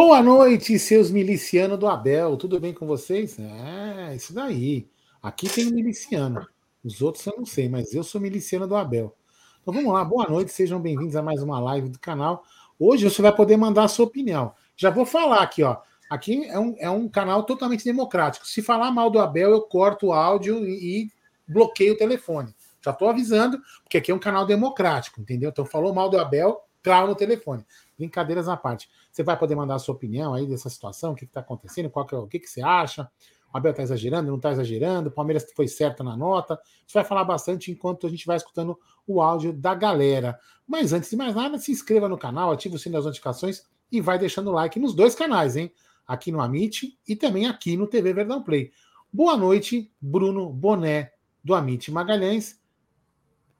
[0.00, 2.36] Boa noite, seus milicianos do Abel.
[2.36, 3.36] Tudo bem com vocês?
[3.36, 4.88] É, isso daí.
[5.20, 6.46] Aqui tem um miliciano.
[6.84, 9.16] Os outros eu não sei, mas eu sou miliciano do Abel.
[9.60, 12.44] Então vamos lá, boa noite, sejam bem-vindos a mais uma live do canal.
[12.78, 14.54] Hoje você vai poder mandar a sua opinião.
[14.76, 15.78] Já vou falar aqui, ó.
[16.08, 18.46] Aqui é um, é um canal totalmente democrático.
[18.46, 21.10] Se falar mal do Abel, eu corto o áudio e, e
[21.48, 22.54] bloqueio o telefone.
[22.80, 25.50] Já estou avisando, porque aqui é um canal democrático, entendeu?
[25.50, 27.66] Então falou mal do Abel, claro no telefone.
[27.98, 28.88] Brincadeiras à parte.
[29.10, 32.06] Você vai poder mandar a sua opinião aí dessa situação, o que está acontecendo, qual
[32.06, 33.10] que é, o que, que você acha.
[33.52, 36.54] O Abel está exagerando, não está exagerando, o Palmeiras foi certo na nota.
[36.54, 40.38] A gente vai falar bastante enquanto a gente vai escutando o áudio da galera.
[40.66, 44.00] Mas antes de mais nada, se inscreva no canal, ative o sininho das notificações e
[44.00, 45.72] vai deixando like nos dois canais, hein?
[46.06, 48.70] Aqui no Amit e também aqui no TV Verdão Play.
[49.10, 52.60] Boa noite, Bruno Boné, do Amit Magalhães,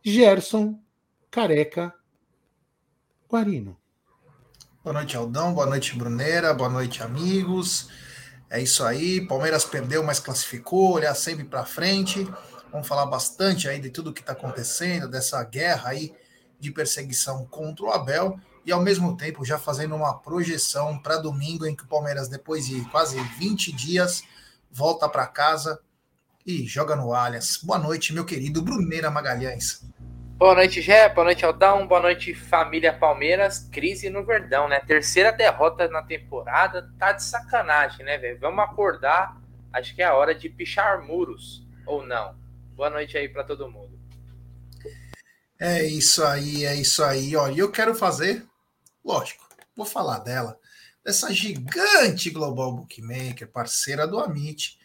[0.03, 0.79] Gerson
[1.31, 1.95] Careca
[3.29, 3.77] Guarino.
[4.89, 5.53] Boa noite, Aldão.
[5.53, 6.55] Boa noite, Bruneira.
[6.55, 7.91] Boa noite, amigos.
[8.49, 9.21] É isso aí.
[9.21, 10.93] Palmeiras perdeu, mas classificou.
[10.93, 12.27] Olhar sempre para frente.
[12.73, 16.15] Vamos falar bastante aí de tudo que está acontecendo, dessa guerra aí
[16.59, 21.67] de perseguição contra o Abel e ao mesmo tempo já fazendo uma projeção para domingo
[21.67, 24.23] em que o Palmeiras depois de quase 20 dias
[24.71, 25.79] volta para casa
[26.47, 27.59] e joga no Allianz.
[27.63, 29.83] Boa noite, meu querido Bruneira Magalhães.
[30.39, 31.09] Boa noite, Gé.
[31.09, 31.85] Boa noite, Aldão.
[31.85, 33.59] Boa noite, família Palmeiras.
[33.73, 34.79] Crise no Verdão, né?
[34.79, 36.89] Terceira derrota na temporada.
[36.97, 38.39] Tá de sacanagem, né, velho?
[38.39, 39.37] Vamos acordar.
[39.73, 41.67] Acho que é a hora de pichar muros.
[41.85, 42.37] Ou não?
[42.77, 43.99] Boa noite aí para todo mundo.
[45.59, 47.35] É isso aí, é isso aí.
[47.35, 48.47] Olha, eu quero fazer,
[49.05, 49.45] lógico,
[49.75, 50.57] vou falar dela,
[51.05, 54.79] dessa gigante Global Bookmaker, parceira do Amit,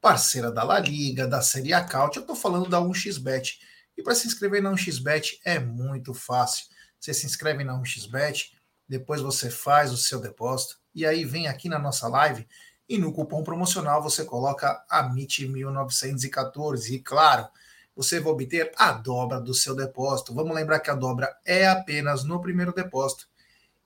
[0.00, 2.16] parceira da La Liga, da A Couch.
[2.16, 3.58] Eu tô falando da 1xBet
[3.96, 6.66] e para se inscrever na 1xBet é muito fácil.
[6.98, 8.52] Você se inscreve na 1xBet,
[8.88, 12.46] depois você faz o seu depósito e aí vem aqui na nossa live
[12.88, 17.48] e no cupom promocional você coloca AMIT1914 e claro,
[17.96, 20.34] você vai obter a dobra do seu depósito.
[20.34, 23.28] Vamos lembrar que a dobra é apenas no primeiro depósito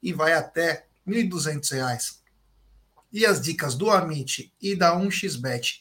[0.02, 2.18] e vai até R$ 1.200.
[3.12, 5.80] E as dicas do Amit e da 1xBet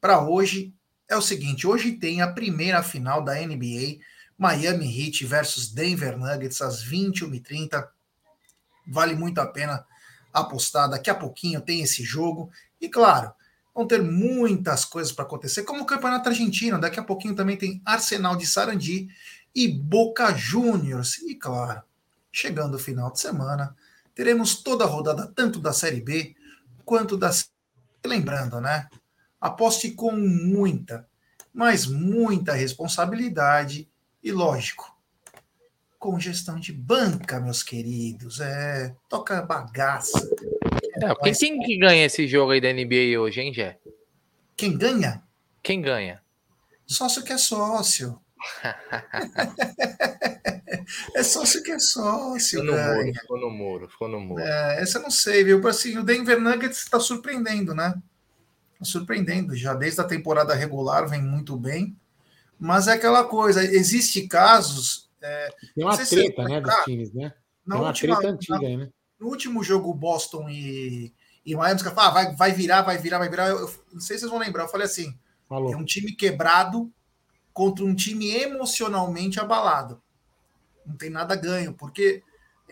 [0.00, 0.74] para hoje
[1.10, 3.98] é o seguinte: hoje tem a primeira final da NBA,
[4.38, 7.86] Miami Heat versus Denver Nuggets, às 21h30.
[8.86, 9.84] Vale muito a pena
[10.32, 10.88] apostar.
[10.88, 12.50] Daqui a pouquinho tem esse jogo.
[12.80, 13.32] E claro,
[13.74, 16.80] vão ter muitas coisas para acontecer, como o Campeonato Argentino.
[16.80, 19.08] Daqui a pouquinho também tem Arsenal de Sarandi
[19.54, 21.18] e Boca Juniors.
[21.18, 21.82] E claro,
[22.30, 23.76] chegando o final de semana,
[24.14, 26.36] teremos toda a rodada, tanto da Série B
[26.84, 27.30] quanto da.
[28.06, 28.88] Lembrando, né?
[29.40, 31.08] Aposte com muita,
[31.52, 33.88] mas muita responsabilidade
[34.22, 34.94] e, lógico,
[35.98, 38.40] com gestão de banca, meus queridos.
[38.40, 40.18] É, toca bagaça.
[41.02, 43.78] É, quem, quem ganha esse jogo aí da NBA hoje, hein, Jé?
[44.56, 45.22] Quem ganha?
[45.62, 46.20] Quem ganha?
[46.86, 48.20] Sócio que é sócio.
[51.14, 52.60] é sócio que é sócio.
[52.60, 54.42] Ficou no muro, ficou no muro, ficou no muro.
[54.42, 55.66] É, essa eu não sei, viu?
[55.68, 57.94] Assim, o Denver Nuggets está surpreendendo, né?
[58.82, 59.54] Surpreendendo.
[59.54, 61.96] Já desde a temporada regular vem muito bem.
[62.58, 65.10] Mas é aquela coisa, existe casos.
[65.22, 67.30] É, Tem uma treta, né, dos times, né?
[67.66, 68.90] Tem uma última, treta antiga aí, né?
[69.18, 71.12] No último jogo, Boston e,
[71.44, 73.48] e Miami, os caras ah, vai, vai virar, vai virar, vai virar.
[73.48, 75.72] Eu, eu, não sei se vocês vão lembrar, eu falei assim: Falou.
[75.72, 76.90] é um time quebrado
[77.52, 80.02] contra um time emocionalmente abalado.
[80.86, 82.22] Não tem nada ganho, porque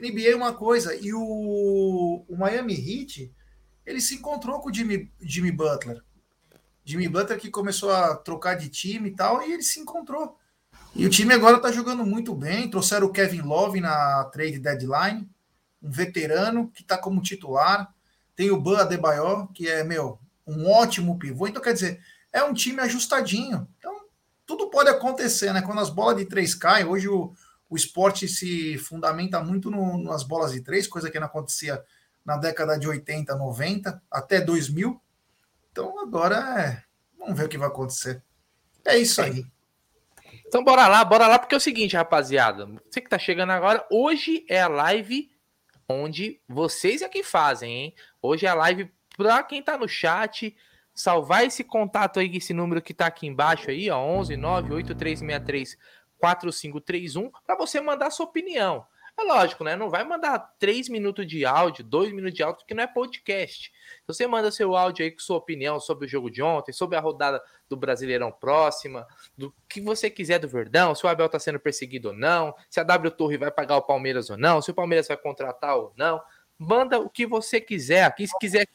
[0.00, 3.32] NBA é uma coisa, e o, o Miami Heat
[3.88, 6.02] ele se encontrou com o Jimmy, Jimmy Butler.
[6.84, 10.38] Jimmy Butler que começou a trocar de time e tal, e ele se encontrou.
[10.94, 12.68] E o time agora tá jogando muito bem.
[12.68, 15.26] Trouxeram o Kevin Love na trade deadline,
[15.82, 17.92] um veterano que tá como titular.
[18.36, 21.46] Tem o Ban Adebayor, que é, meu, um ótimo pivô.
[21.46, 21.98] Então, quer dizer,
[22.30, 23.66] é um time ajustadinho.
[23.78, 24.02] Então,
[24.44, 25.62] tudo pode acontecer, né?
[25.62, 27.32] Quando as bolas de três caem, hoje o,
[27.70, 31.82] o esporte se fundamenta muito no, nas bolas de três, coisa que não acontecia
[32.28, 35.00] na década de 80, 90, até 2000.
[35.72, 36.82] Então agora é.
[37.18, 38.22] Vamos ver o que vai acontecer.
[38.84, 39.46] É isso aí.
[40.46, 42.66] Então bora lá, bora lá, porque é o seguinte, rapaziada.
[42.84, 45.30] Você que tá chegando agora, hoje é a live
[45.88, 47.94] onde vocês é que fazem, hein?
[48.20, 50.54] Hoje é a live para quem tá no chat,
[50.94, 55.78] salvar esse contato aí, esse número que tá aqui embaixo aí, ó, 11 98363
[56.18, 58.84] 4531, para você mandar sua opinião.
[59.18, 59.74] É lógico, né?
[59.74, 63.72] Não vai mandar três minutos de áudio, dois minutos de áudio, porque não é podcast.
[64.04, 66.96] Então você manda seu áudio aí com sua opinião sobre o jogo de ontem, sobre
[66.96, 71.40] a rodada do Brasileirão próxima, do que você quiser do Verdão, se o Abel tá
[71.40, 74.70] sendo perseguido ou não, se a W Torre vai pagar o Palmeiras ou não, se
[74.70, 76.22] o Palmeiras vai contratar ou não.
[76.56, 78.04] manda o que você quiser.
[78.04, 78.68] Aqui, se quiser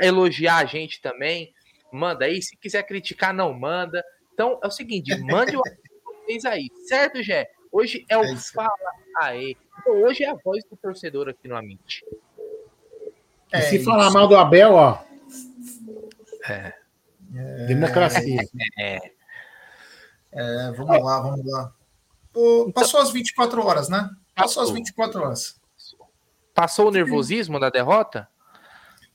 [0.00, 1.52] elogiar a gente também,
[1.92, 2.40] manda aí.
[2.40, 4.02] Se quiser criticar, não manda.
[4.32, 5.62] Então é o seguinte, mande o
[6.24, 7.50] vocês aí, certo, Gé?
[7.70, 8.70] Hoje é o é Fala
[9.18, 9.54] Aê.
[9.78, 12.04] Então, hoje é a voz do torcedor aqui no Amite.
[13.52, 13.84] É se isso.
[13.84, 14.98] falar mal do Abel, ó.
[16.48, 16.74] É.
[17.66, 18.40] Democracia.
[18.78, 19.12] É.
[20.32, 20.72] é.
[20.72, 21.72] vamos lá, vamos lá.
[22.30, 24.10] Então passou as 24 horas, né?
[24.34, 25.60] Passou as 24 horas.
[26.52, 28.28] Passou o nervosismo da derrota?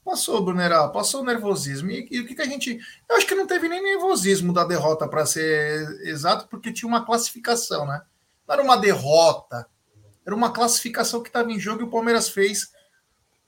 [0.03, 1.91] Passou, Bruneral, passou o nervosismo.
[1.91, 2.79] E, e, o que, que a gente.
[3.07, 7.05] Eu acho que não teve nem nervosismo da derrota, para ser exato, porque tinha uma
[7.05, 8.01] classificação, né?
[8.47, 9.67] Não era uma derrota,
[10.29, 12.71] era uma classificação que estava em jogo e o Palmeiras fez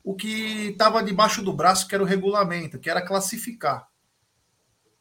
[0.03, 3.87] o que estava debaixo do braço, que era o regulamento, que era classificar.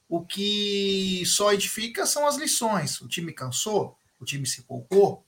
[0.09, 3.01] O que só edifica são as lições.
[3.01, 5.25] O time cansou, o time se poupou.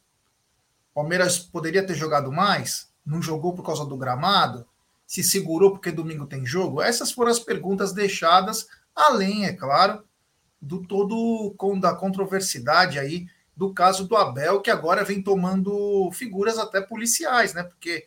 [0.90, 4.66] O Palmeiras poderia ter jogado mais, não jogou por causa do gramado
[5.12, 6.80] se segurou porque domingo tem jogo?
[6.80, 10.02] Essas foram as perguntas deixadas, além, é claro,
[10.58, 13.26] do todo da controversidade aí
[13.56, 17.62] do caso do Abel, que agora vem tomando figuras até policiais, né?
[17.62, 18.06] Porque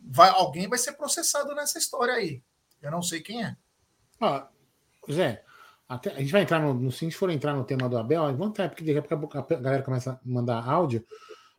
[0.00, 2.42] vai, alguém vai ser processado nessa história aí.
[2.80, 3.56] Eu não sei quem é.
[4.20, 4.48] Ah,
[5.10, 5.42] Zé,
[5.88, 6.90] até, a gente vai entrar no, no.
[6.90, 9.38] Se a gente for entrar no tema do Abel, vamos entrar, porque daqui a pouco
[9.38, 11.04] a galera começa a mandar áudio.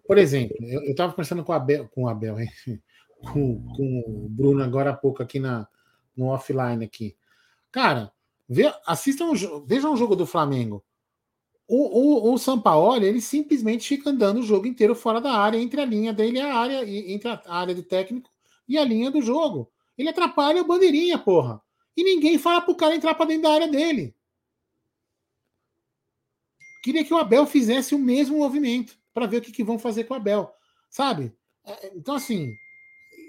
[0.08, 2.50] Por exemplo, eu estava conversando com o Abel, com o Abel, hein?
[3.22, 5.68] com, com o Bruno agora há pouco aqui na,
[6.16, 7.16] no offline aqui.
[7.72, 8.12] Cara,
[8.48, 9.31] vê, assistam,
[9.66, 10.84] vejam o jogo do Flamengo.
[11.67, 15.81] O, o, o Sampaoli, ele simplesmente fica andando o jogo inteiro fora da área, entre
[15.81, 18.29] a linha dele e a área, entre a área de técnico
[18.67, 19.71] e a linha do jogo.
[19.97, 21.62] Ele atrapalha a bandeirinha, porra.
[21.97, 24.13] E ninguém fala pro cara entrar para dentro da área dele.
[26.83, 30.03] Queria que o Abel fizesse o mesmo movimento para ver o que, que vão fazer
[30.03, 30.53] com o Abel,
[30.88, 31.33] sabe?
[31.65, 32.53] É, então, assim,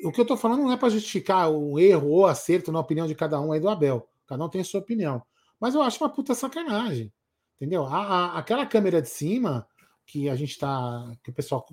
[0.05, 3.07] o que eu estou falando não é para justificar o erro ou acerto na opinião
[3.07, 4.07] de cada um aí do Abel.
[4.27, 5.23] Cada um tem a sua opinião.
[5.59, 7.11] Mas eu acho uma puta sacanagem.
[7.57, 7.85] Entendeu?
[7.85, 9.67] A, a, aquela câmera de cima
[10.07, 11.13] que a gente tá.
[11.23, 11.67] que o pessoal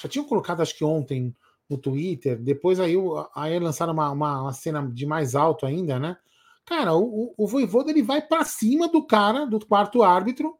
[0.00, 1.34] já tinham colocado, acho que ontem,
[1.68, 2.38] no Twitter.
[2.38, 2.94] Depois aí,
[3.34, 6.16] aí lançaram uma, uma, uma cena de mais alto ainda, né?
[6.66, 10.56] Cara, o, o, Voivoda ele vai para cima do cara, do quarto árbitro,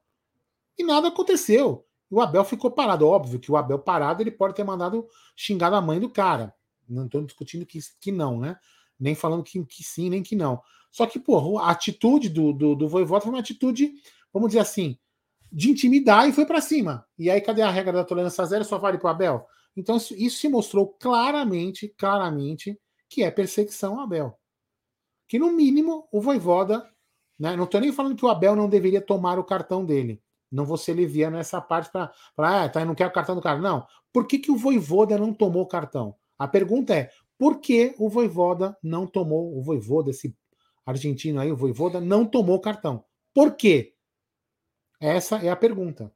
[0.78, 1.86] e nada aconteceu.
[2.10, 3.06] O Abel ficou parado.
[3.06, 5.06] Óbvio que o Abel parado ele pode ter mandado
[5.36, 6.54] xingar a mãe do cara.
[6.88, 8.56] Não estou discutindo que, que não, né?
[8.98, 10.60] Nem falando que, que sim, nem que não.
[10.90, 13.92] Só que, pô, a atitude do, do, do Voivoda foi uma atitude,
[14.32, 14.98] vamos dizer assim,
[15.52, 17.06] de intimidar e foi para cima.
[17.18, 18.64] E aí, cadê a regra da tolerância zero?
[18.64, 19.46] Só vale para o Abel?
[19.76, 22.78] Então, isso, isso se mostrou claramente, claramente,
[23.08, 24.38] que é perseguição ao Abel.
[25.28, 26.88] Que, no mínimo, o Voivoda.
[27.38, 30.22] Né, não estou nem falando que o Abel não deveria tomar o cartão dele.
[30.50, 33.40] Não vou ser leviano nessa parte para falar, ah, tá, não quer o cartão do
[33.40, 33.58] cara.
[33.58, 33.86] Não.
[34.12, 36.14] Por que, que o Voivoda não tomou o cartão?
[36.38, 40.36] A pergunta é: por que o Voivoda não tomou, o Voivoda, esse
[40.84, 43.04] argentino aí, o Voivoda, não tomou o cartão?
[43.32, 43.94] Por quê?
[45.00, 46.12] Essa é a pergunta.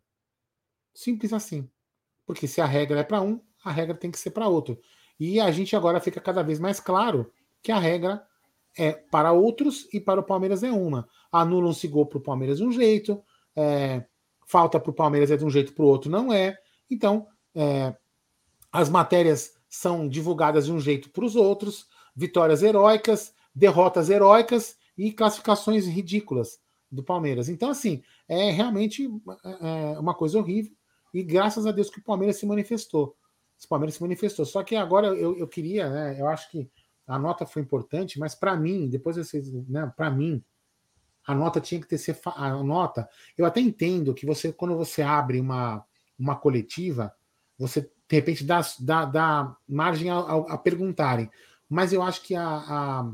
[0.92, 1.68] Simples assim.
[2.26, 4.78] Porque se a regra é para um, a regra tem que ser para outro.
[5.18, 8.24] E a gente agora fica cada vez mais claro que a regra
[8.76, 11.08] é para outros e para o Palmeiras é uma.
[11.32, 13.22] Anulam-se gol para o Palmeiras de um jeito,
[13.56, 14.04] é,
[14.46, 16.58] falta para o Palmeiras é de um jeito para o outro, não é.
[16.90, 17.96] Então, é,
[18.70, 25.12] as matérias são divulgadas de um jeito para os outros, vitórias heróicas, derrotas heróicas e
[25.12, 26.63] classificações ridículas
[26.94, 27.48] do Palmeiras.
[27.48, 29.08] Então, assim, é realmente
[29.44, 30.72] é, é uma coisa horrível
[31.12, 33.16] e graças a Deus que o Palmeiras se manifestou.
[33.64, 34.44] O Palmeiras se manifestou.
[34.44, 36.68] Só que agora eu, eu queria, né, eu acho que
[37.06, 40.42] a nota foi importante, mas para mim, depois vocês, né, para mim,
[41.26, 43.08] a nota tinha que ter ser a nota.
[43.36, 45.84] Eu até entendo que você, quando você abre uma,
[46.18, 47.14] uma coletiva,
[47.58, 51.30] você de repente dá, dá, dá margem a, a, a, perguntarem.
[51.68, 53.12] Mas eu acho que a, a,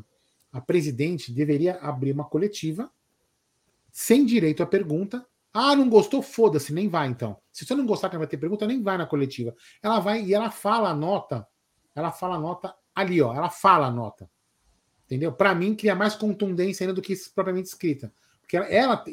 [0.53, 2.91] a presidente deveria abrir uma coletiva
[3.93, 5.27] sem direito à pergunta.
[5.53, 6.23] Ah, não gostou?
[6.23, 7.37] Foda-se, nem vai então.
[7.53, 9.55] Se você não gostar que vai ter pergunta, nem vai na coletiva.
[9.83, 11.47] Ela vai e ela fala a nota.
[11.95, 13.35] Ela fala a nota ali, ó.
[13.35, 14.31] Ela fala a nota.
[15.07, 15.33] Entendeu?
[15.33, 18.13] Para mim, cria mais contundência ainda do que propriamente escrita.
[18.41, 19.05] Porque ela, ela,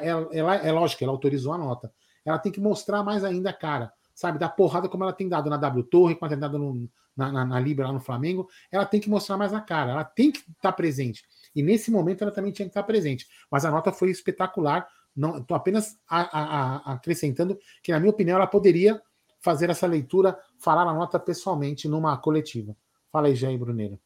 [0.00, 1.92] ela, ela, é lógico, ela autorizou a nota.
[2.24, 5.48] Ela tem que mostrar mais ainda a cara sabe, dar porrada como ela tem dado
[5.48, 8.48] na W Torre, como ela tem dado no, na, na, na, Libra lá no Flamengo,
[8.70, 11.24] ela tem que mostrar mais a cara, ela tem que estar tá presente.
[11.54, 13.28] E nesse momento ela também tinha que estar presente.
[13.50, 14.88] Mas a nota foi espetacular.
[15.14, 19.00] Não, estou apenas a, a, a, acrescentando que, na minha opinião, ela poderia
[19.40, 22.76] fazer essa leitura, falar a nota pessoalmente numa coletiva.
[23.10, 23.98] Fala aí, Jair Bruneiro.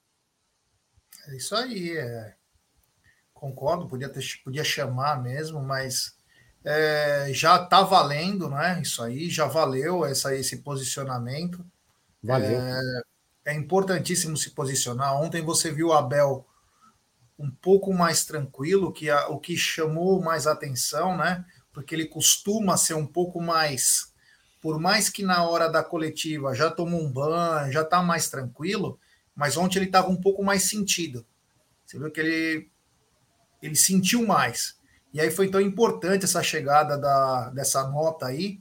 [1.29, 1.97] É isso aí.
[1.97, 2.35] É...
[3.33, 6.17] Concordo, podia, ter, podia chamar mesmo, mas
[6.65, 8.81] é, já está valendo, né?
[8.81, 11.65] Isso aí já valeu essa, esse posicionamento.
[12.23, 12.59] Valeu.
[12.59, 13.03] É,
[13.47, 15.21] é importantíssimo se posicionar.
[15.21, 16.47] Ontem você viu o Abel
[17.39, 21.45] um pouco mais tranquilo, que a, o que chamou mais atenção, né?
[21.73, 24.13] Porque ele costuma ser um pouco mais,
[24.61, 28.99] por mais que na hora da coletiva já tomou um banho, já está mais tranquilo,
[29.35, 31.27] mas ontem ele estava um pouco mais sentido.
[31.85, 32.71] Você viu que ele
[33.61, 34.77] ele sentiu mais.
[35.13, 38.61] E aí foi tão importante essa chegada da, dessa nota aí.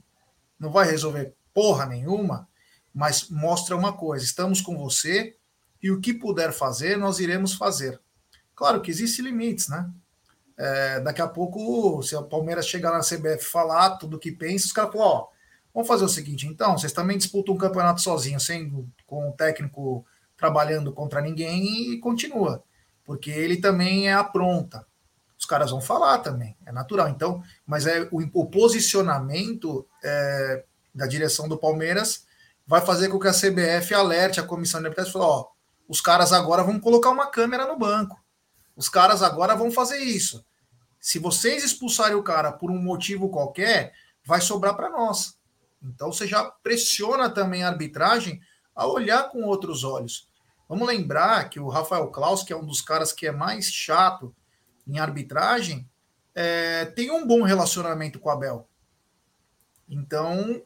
[0.58, 2.48] Não vai resolver porra nenhuma,
[2.94, 5.36] mas mostra uma coisa: estamos com você
[5.82, 8.00] e o que puder fazer, nós iremos fazer.
[8.54, 9.90] Claro que existem limites, né?
[10.56, 14.66] É, daqui a pouco, se a Palmeiras chegar na CBF falar tudo o que pensa,
[14.66, 15.26] os caras falam: ó,
[15.72, 20.06] vamos fazer o seguinte, então, vocês também disputam um campeonato sozinhos, sem com o técnico
[20.36, 22.62] trabalhando contra ninguém e continua,
[23.04, 24.86] porque ele também é a pronta.
[25.38, 27.08] Os caras vão falar também, é natural.
[27.08, 32.24] Então, mas é o, o posicionamento é, da direção do Palmeiras
[32.66, 35.46] vai fazer com que a CBF alerte a comissão de arbitragem e fale, ó,
[35.88, 38.23] os caras agora vão colocar uma câmera no banco.
[38.76, 40.44] Os caras agora vão fazer isso.
[41.00, 43.92] Se vocês expulsarem o cara por um motivo qualquer,
[44.24, 45.38] vai sobrar para nós.
[45.82, 48.40] Então você já pressiona também a arbitragem
[48.74, 50.28] a olhar com outros olhos.
[50.68, 54.34] Vamos lembrar que o Rafael Klaus, que é um dos caras que é mais chato
[54.86, 55.88] em arbitragem,
[56.34, 58.68] é, tem um bom relacionamento com o Abel.
[59.88, 60.62] Então,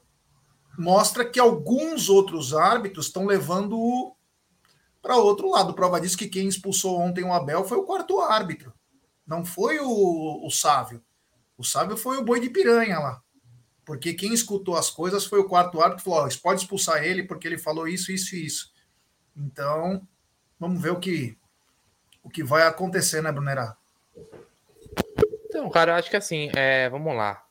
[0.79, 4.15] mostra que alguns outros árbitros estão levando
[5.09, 5.73] para outro lado.
[5.73, 8.75] Prova disso que quem expulsou ontem o Abel foi o quarto árbitro.
[9.27, 11.03] Não foi o, o Sávio.
[11.57, 13.23] O Sávio foi o boi de piranha lá.
[13.87, 17.49] Porque quem escutou as coisas foi o quarto árbitro falou: oh, pode expulsar ele porque
[17.49, 18.71] ele falou isso, isso e isso.
[19.35, 20.07] Então,
[20.61, 21.39] vamos ver o que,
[22.23, 23.79] o que vai acontecer, né, Brunerá?
[25.47, 27.43] Então, cara, eu acho que assim, é, vamos lá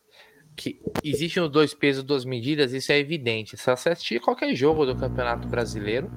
[0.55, 3.55] que existem os dois pesos, duas medidas, isso é evidente.
[3.55, 6.11] Se você assistir qualquer jogo do Campeonato Brasileiro,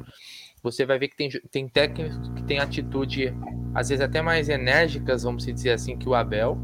[0.63, 3.35] você vai ver que tem, tem técnicos que têm atitude,
[3.75, 6.59] às vezes até mais enérgicas, vamos dizer assim, que o Abel,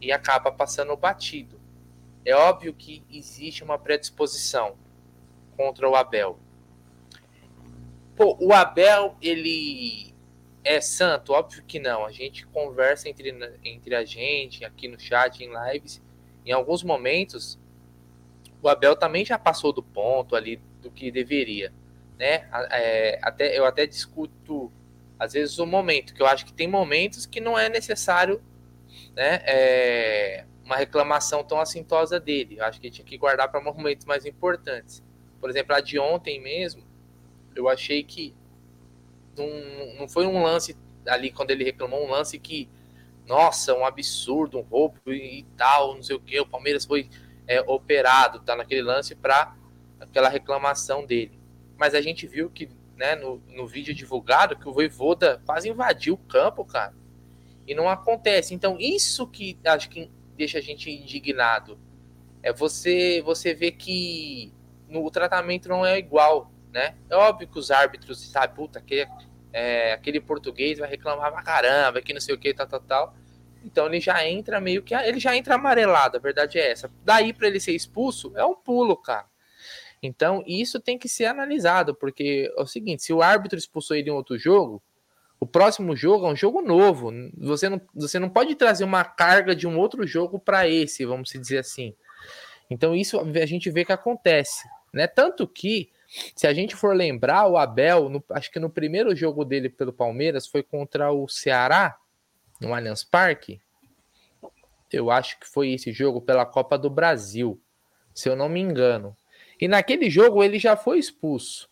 [0.00, 1.60] e acaba passando batido.
[2.24, 4.76] É óbvio que existe uma predisposição
[5.56, 6.38] contra o Abel.
[8.16, 10.14] Pô, o Abel, ele
[10.62, 11.32] é santo?
[11.32, 12.04] Óbvio que não.
[12.04, 13.34] A gente conversa entre,
[13.64, 16.02] entre a gente, aqui no chat, em lives,
[16.44, 17.58] em alguns momentos,
[18.62, 21.72] o Abel também já passou do ponto ali do que deveria,
[22.20, 22.46] né?
[22.70, 24.70] É, até, eu até discuto,
[25.18, 28.42] às vezes, o momento, que eu acho que tem momentos que não é necessário
[29.16, 32.58] né, é, uma reclamação tão assintosa dele.
[32.58, 35.02] Eu acho que tinha que guardar para momentos mais importantes.
[35.40, 36.82] Por exemplo, a de ontem mesmo,
[37.56, 38.34] eu achei que
[39.34, 39.48] não,
[40.00, 42.68] não foi um lance ali, quando ele reclamou, um lance que
[43.26, 46.38] nossa, um absurdo, um roubo e tal, não sei o que.
[46.38, 47.08] O Palmeiras foi
[47.46, 49.56] é, operado, tá naquele lance para
[49.98, 51.39] aquela reclamação dele.
[51.80, 56.12] Mas a gente viu que, né, no, no vídeo divulgado, que o Voivoda quase invadiu
[56.12, 56.92] o campo, cara.
[57.66, 58.52] E não acontece.
[58.52, 61.80] Então, isso que acho que deixa a gente indignado.
[62.42, 64.52] É você, você ver que
[64.90, 66.96] no, o tratamento não é igual, né?
[67.08, 69.08] É óbvio que os árbitros, sabe, puta, aquele,
[69.50, 73.14] é, aquele português vai reclamar pra caramba, que não sei o que, tal, tal, tal.
[73.64, 74.94] Então ele já entra meio que.
[74.94, 76.90] Ele já entra amarelado, a verdade é essa.
[77.02, 79.29] Daí para ele ser expulso, é um pulo, cara.
[80.02, 84.10] Então isso tem que ser analisado, porque é o seguinte: se o árbitro expulsou ele
[84.10, 84.82] em outro jogo,
[85.38, 87.12] o próximo jogo é um jogo novo.
[87.38, 91.30] Você não, você não pode trazer uma carga de um outro jogo para esse, vamos
[91.30, 91.94] dizer assim.
[92.70, 95.06] Então isso a gente vê que acontece, né?
[95.06, 95.90] Tanto que
[96.34, 99.92] se a gente for lembrar, o Abel, no, acho que no primeiro jogo dele pelo
[99.92, 101.96] Palmeiras foi contra o Ceará
[102.60, 103.60] no Allianz Parque.
[104.92, 107.60] Eu acho que foi esse jogo pela Copa do Brasil,
[108.12, 109.16] se eu não me engano.
[109.60, 111.68] E naquele jogo ele já foi expulso.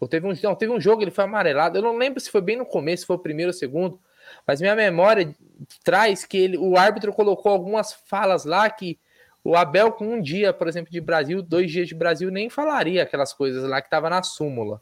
[0.00, 1.78] Ou teve um, não, teve um jogo ele foi amarelado.
[1.78, 4.00] Eu não lembro se foi bem no começo, se foi o primeiro ou segundo,
[4.46, 5.34] mas minha memória
[5.82, 8.98] traz que ele, o árbitro colocou algumas falas lá que
[9.42, 13.02] o Abel, com um dia, por exemplo, de Brasil, dois dias de Brasil, nem falaria
[13.02, 14.80] aquelas coisas lá que estava na súmula.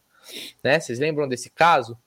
[0.62, 0.78] Né?
[0.78, 1.98] Vocês lembram desse caso?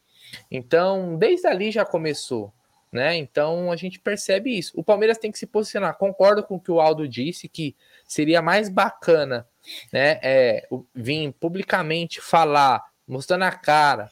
[0.49, 2.53] Então, desde ali já começou
[2.95, 3.17] né?
[3.17, 4.71] Então a gente percebe isso.
[4.73, 5.97] O Palmeiras tem que se posicionar.
[5.97, 7.75] Concordo com o que o Aldo disse, que
[8.07, 9.45] seria mais bacana,
[9.91, 10.19] né?
[10.21, 14.09] É, vir publicamente falar, mostrando a cara,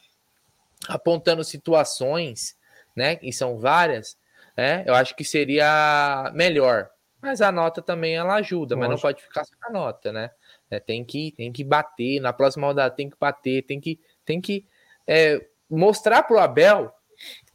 [0.88, 2.56] apontando situações,
[2.94, 3.18] né?
[3.22, 4.16] E são várias,
[4.56, 4.84] né?
[4.86, 6.90] Eu acho que seria melhor.
[7.20, 8.80] Mas a nota também ela ajuda, Lógico.
[8.80, 10.30] mas não pode ficar só a nota, né?
[10.70, 14.40] É, tem que tem que bater na próxima rodada, tem que bater, tem que tem
[14.40, 14.66] que
[15.06, 16.92] é, mostrar pro Abel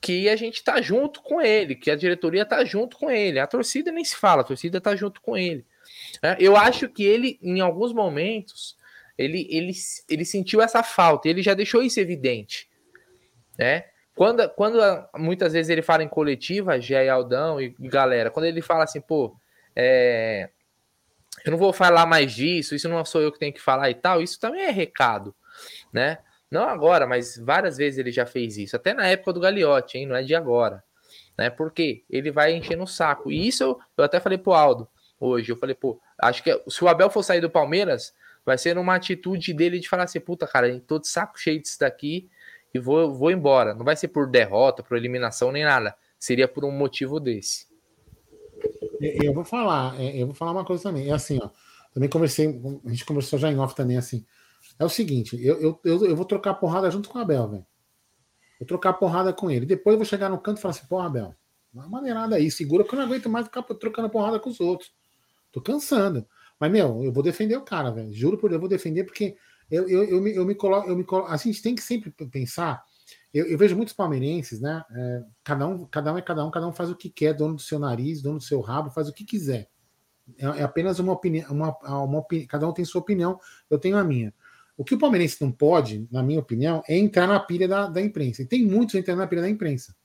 [0.02, 3.40] que a gente tá junto com ele, que a diretoria tá junto com ele.
[3.40, 5.66] A torcida nem se fala, a torcida tá junto com ele.
[6.22, 8.78] É, eu acho que ele, em alguns momentos,
[9.18, 9.74] ele, ele,
[10.08, 12.70] ele sentiu essa falta, ele já deixou isso evidente,
[13.58, 13.86] né?
[14.16, 14.80] Quando, quando
[15.16, 19.00] muitas vezes ele fala em coletiva, Gé e Aldão e galera, quando ele fala assim,
[19.00, 19.36] pô,
[19.76, 20.50] é,
[21.46, 23.96] eu não vou falar mais disso, isso não sou eu que tenho que falar e
[23.96, 25.34] tal, isso também é recado,
[25.94, 26.18] né?
[26.52, 30.06] Não agora, mas várias vezes ele já fez isso, até na época do Gagliotti, hein?
[30.06, 30.84] Não é de agora,
[31.38, 31.50] né?
[31.50, 33.32] Porque ele vai enchendo o saco.
[33.32, 34.88] E isso eu, eu até falei pro Aldo
[35.20, 38.14] hoje, eu falei, pô, acho que se o Abel for sair do Palmeiras,
[38.46, 41.80] vai ser uma atitude dele de falar assim, puta, cara, tô de saco cheio disso
[41.80, 42.30] daqui
[42.74, 43.74] e vou, vou embora.
[43.74, 45.96] Não vai ser por derrota, por eliminação, nem nada.
[46.18, 47.68] Seria por um motivo desse.
[49.00, 51.10] Eu vou falar, é, eu vou falar uma coisa também.
[51.10, 51.50] É assim, ó.
[51.94, 52.48] Também conversei,
[52.86, 54.26] a gente conversou já em off também, assim.
[54.78, 57.66] É o seguinte, eu, eu, eu, eu vou trocar porrada junto com o Abel, velho.
[58.60, 59.66] Vou trocar porrada com ele.
[59.66, 61.36] Depois eu vou chegar no canto e falar assim, porra, Abel,
[61.76, 64.92] é maneirada aí, segura que eu não aguento mais ficar trocando porrada com os outros.
[65.52, 66.28] Tô cansando.
[66.60, 68.14] Mas, meu, eu vou defender o cara, velho.
[68.14, 69.36] Juro por Deus, eu vou defender, porque
[69.72, 71.32] eu, eu, eu, me, eu me coloco, eu me coloco.
[71.32, 72.84] A gente tem que sempre pensar.
[73.34, 74.84] Eu, eu vejo muitos palmeirenses, né?
[74.92, 77.56] É, cada, um, cada um é cada um, cada um faz o que quer, dono
[77.56, 79.70] do seu nariz, dono do seu rabo, faz o que quiser.
[80.38, 83.40] É, é apenas uma opinião, uma, uma, cada um tem sua opinião,
[83.70, 84.34] eu tenho a minha.
[84.76, 88.02] O que o palmeirense não pode, na minha opinião, é entrar na pilha da, da
[88.02, 88.42] imprensa.
[88.42, 89.96] E tem muitos entrando na pilha da imprensa.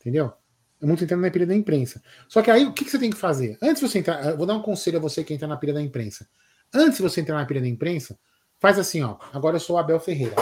[0.00, 0.32] Entendeu?
[0.80, 2.02] É muito entrando na pilha da imprensa.
[2.28, 3.58] Só que aí o que, que você tem que fazer?
[3.62, 5.82] Antes de você entrar, vou dar um conselho a você que entra na pilha da
[5.82, 6.28] imprensa.
[6.72, 8.18] Antes de você entrar na pilha da imprensa,
[8.58, 9.16] faz assim, ó.
[9.32, 10.36] Agora eu sou o Abel Ferreira.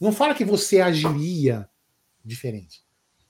[0.00, 1.68] Não fala que você agiria
[2.24, 2.82] diferente.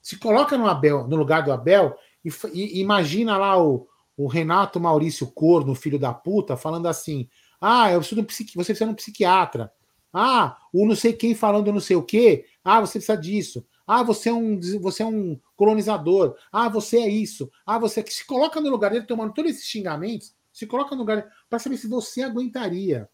[0.03, 4.79] Se coloca no Abel, no lugar do Abel, e, e imagina lá o, o Renato
[4.79, 7.29] Maurício Corno, filho da puta, falando assim:
[7.61, 8.55] ah, eu preciso de um psiqui...
[8.55, 9.73] você precisa de um psiquiatra.
[10.13, 12.45] Ah, o não sei quem falando não sei o quê.
[12.63, 13.67] Ah, você precisa disso.
[13.87, 16.37] Ah, você é um, você é um colonizador.
[16.51, 17.51] Ah, você é isso.
[17.67, 21.03] Ah, você é se coloca no lugar dele tomando todos esses xingamentos, se coloca no
[21.03, 23.09] lugar para saber se você aguentaria.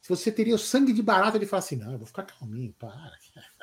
[0.00, 2.74] Se você teria o sangue de barata de falar assim, não, eu vou ficar calminho,
[2.78, 3.12] para.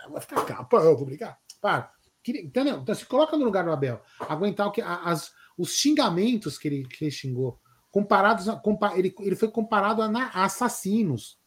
[0.03, 1.39] Eu vou ficar calmo, eu vou brigar.
[1.61, 1.91] Para.
[2.27, 2.77] Entendeu?
[2.77, 4.01] Então se coloca no lugar do Abel.
[4.19, 7.59] Aguentar o que as, os xingamentos que ele, que ele xingou.
[7.91, 8.61] Comparados a,
[8.95, 11.39] ele, ele foi comparado a, a assassinos.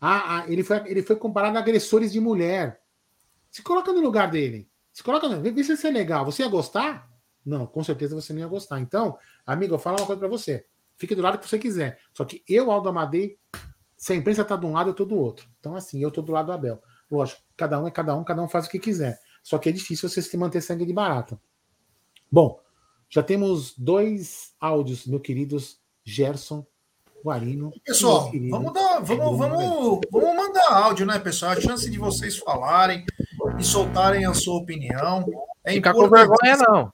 [0.00, 2.80] Ah, ah, ele, foi, ele foi comparado a agressores de mulher.
[3.50, 4.68] Se coloca no lugar dele.
[4.92, 6.24] Se coloca no, vê se isso é legal.
[6.24, 7.10] Você ia gostar?
[7.44, 8.80] Não, com certeza você não ia gostar.
[8.80, 10.66] Então, amigo, eu falo uma coisa para você.
[10.96, 11.98] Fique do lado que você quiser.
[12.12, 13.38] Só que eu, Aldo Amadei,
[13.96, 15.48] se a imprensa tá de um lado, eu tô do outro.
[15.60, 16.82] Então, assim, eu tô do lado do Abel.
[17.10, 19.18] Lógico, cada um é cada um, cada um faz o que quiser.
[19.42, 21.40] Só que é difícil você se manter sangue de barata.
[22.30, 22.60] Bom,
[23.08, 26.66] já temos dois áudios, meu queridos Gerson
[27.26, 27.72] Guarino.
[27.84, 31.50] Pessoal, vamos, dar, vamos, vamos, vamos mandar áudio, né, pessoal?
[31.52, 33.04] A chance de vocês falarem
[33.58, 35.26] e soltarem a sua opinião.
[35.64, 36.92] É Ficar com vergonha, não.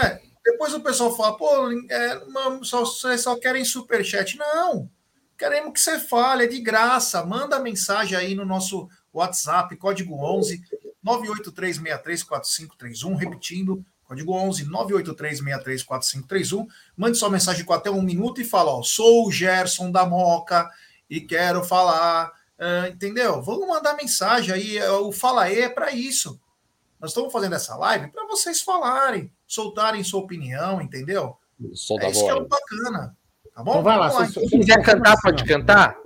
[0.00, 2.22] É, depois o pessoal fala, pô, é,
[2.62, 4.38] só, vocês só querem superchat.
[4.38, 4.88] Não,
[5.36, 7.26] queremos que você fale, é de graça.
[7.26, 10.62] Manda mensagem aí no nosso WhatsApp, código 11
[11.04, 16.66] 983634531, repetindo, Código 11 983634531.
[16.96, 20.70] Mande sua mensagem com até um minuto e fala: ó, sou o Gerson da Moca
[21.10, 22.32] e quero falar.
[22.58, 23.42] Uh, entendeu?
[23.42, 24.78] Vamos mandar mensagem aí.
[24.78, 26.40] É, o Fala aí é para isso.
[26.98, 31.36] Nós estamos fazendo essa live para vocês falarem, soltarem sua opinião, entendeu?
[31.74, 33.16] Solta é isso que é bacana.
[33.54, 33.72] Tá bom?
[33.72, 34.26] Então vai lá.
[34.26, 35.96] Se, se quiser cantar, pode cantar?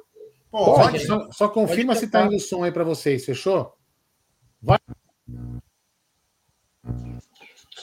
[0.51, 0.93] Pode.
[0.93, 1.07] pode.
[1.07, 3.73] Só, só confirma pode se tá indo o som aí para vocês, fechou?
[4.61, 4.81] Vai.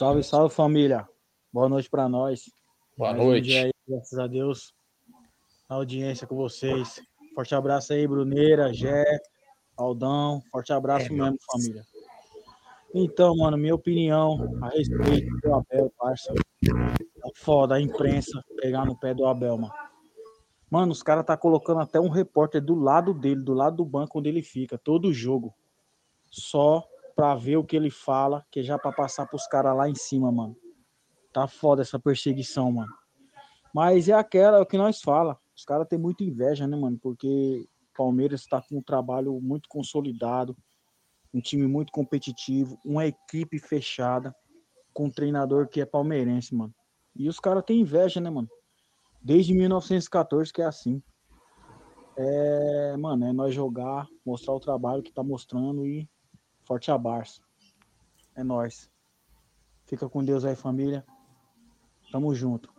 [0.00, 1.06] Salve, salve família.
[1.52, 2.50] Boa noite para nós.
[2.96, 3.52] Boa Mais noite.
[3.52, 4.74] Um aí, graças a Deus.
[5.68, 7.02] A audiência com vocês.
[7.34, 9.04] Forte abraço aí, Bruneira, Jé,
[9.76, 10.40] Aldão.
[10.50, 11.82] Forte abraço é, mesmo, família.
[12.94, 16.32] Então, mano, minha opinião a respeito do Abel, parça.
[16.64, 19.74] É foda a imprensa pegar no pé do Abel, mano.
[20.70, 24.18] Mano, os caras tá colocando até um repórter do lado dele, do lado do banco
[24.18, 25.54] onde ele fica, todo jogo.
[26.30, 29.88] Só pra ver o que ele fala, que é já pra passar pros caras lá
[29.88, 30.56] em cima, mano.
[31.32, 32.92] Tá foda essa perseguição, mano.
[33.74, 35.38] Mas é aquela, é o que nós fala.
[35.56, 36.98] Os caras têm muita inveja, né, mano?
[36.98, 40.56] Porque Palmeiras tá com um trabalho muito consolidado,
[41.32, 44.34] um time muito competitivo, uma equipe fechada,
[44.92, 46.74] com um treinador que é palmeirense, mano.
[47.14, 48.48] E os caras têm inveja, né, mano?
[49.22, 51.02] Desde 1914 que é assim.
[52.16, 56.08] É, mano, é nós jogar, mostrar o trabalho que tá mostrando e
[56.64, 57.42] Forte abraço.
[58.34, 58.90] É nós.
[59.86, 61.04] Fica com Deus aí, família.
[62.12, 62.72] Tamo junto.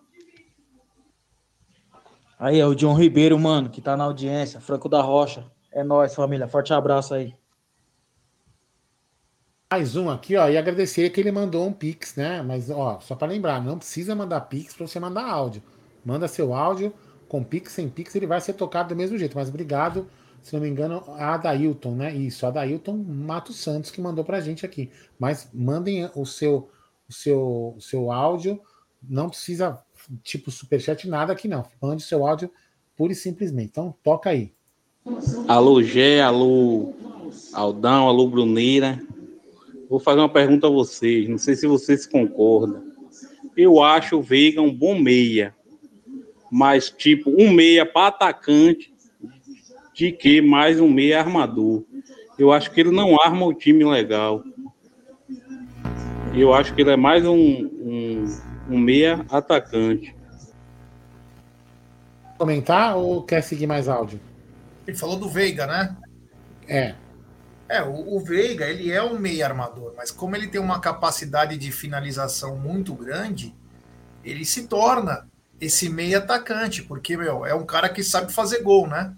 [2.39, 4.59] Aí é o John Ribeiro, mano, que tá na audiência.
[4.59, 5.45] Franco da Rocha.
[5.71, 6.47] É nós, família.
[6.47, 7.35] Forte abraço aí.
[9.71, 12.41] Mais um aqui, ó, e agradecer que ele mandou um Pix, né?
[12.41, 15.63] Mas, ó, só para lembrar, não precisa mandar Pix para você mandar áudio.
[16.03, 16.93] Manda seu áudio
[17.29, 19.37] com Pix, sem Pix, ele vai ser tocado do mesmo jeito.
[19.37, 20.09] Mas obrigado,
[20.41, 22.15] se não me engano, a Adailton, né?
[22.15, 24.89] Isso, a Adailton Mato Santos que mandou pra gente aqui.
[25.19, 26.69] Mas mandem o seu,
[27.07, 28.59] o seu, o seu áudio,
[29.01, 29.79] não precisa
[30.23, 31.65] tipo superchat, nada aqui não.
[31.81, 32.51] Mande seu áudio
[32.95, 33.69] pura e simplesmente.
[33.71, 34.51] Então, toca aí.
[35.47, 36.93] Alô, Gé, alô,
[37.53, 39.01] Aldão, alô, Bruneira.
[39.89, 42.83] Vou fazer uma pergunta a vocês, não sei se vocês concordam.
[43.57, 45.53] Eu acho o Veiga um bom meia,
[46.49, 48.93] mas tipo, um meia para atacante
[49.93, 51.83] de que mais um meia armador.
[52.37, 54.43] Eu acho que ele não arma o time legal.
[56.33, 58.25] Eu acho que ele é mais um, um,
[58.69, 60.15] um meia atacante.
[62.37, 64.19] Comentar ou quer seguir mais áudio?
[64.87, 65.95] Ele falou do Veiga, né?
[66.67, 66.95] É.
[67.69, 71.57] É, o, o, Veiga, ele é um meio armador, mas como ele tem uma capacidade
[71.57, 73.55] de finalização muito grande,
[74.25, 78.87] ele se torna esse meio atacante, porque, meu, é um cara que sabe fazer gol,
[78.87, 79.15] né?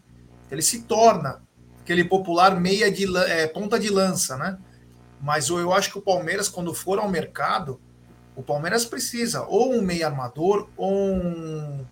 [0.54, 1.42] Ele se torna
[1.82, 4.58] aquele popular meia de é, ponta de lança, né?
[5.20, 7.82] Mas eu acho que o Palmeiras, quando for ao mercado,
[8.36, 11.86] o Palmeiras precisa ou um meio armador ou um,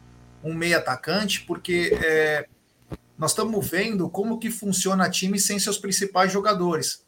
[0.43, 2.45] um meio atacante, porque é,
[3.17, 7.03] nós estamos vendo como que funciona time sem seus principais jogadores.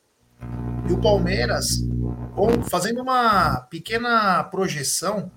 [0.89, 1.84] E o Palmeiras,
[2.70, 5.32] fazendo uma pequena projeção,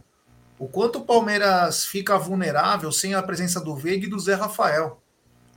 [0.58, 5.00] o quanto o Palmeiras fica vulnerável sem a presença do Veiga e do Zé Rafael,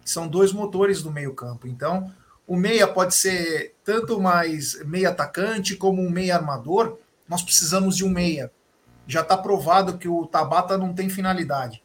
[0.10, 1.67] são dois motores do meio-campo.
[1.67, 2.12] Então,
[2.48, 6.98] o meia pode ser tanto mais meia atacante como um meia armador.
[7.28, 8.52] Nós precisamos de um meia.
[9.08, 11.84] Já está provado que o Tabata não tem finalidade.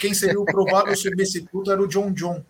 [0.00, 2.44] Quem seria o provável substituto era o John John,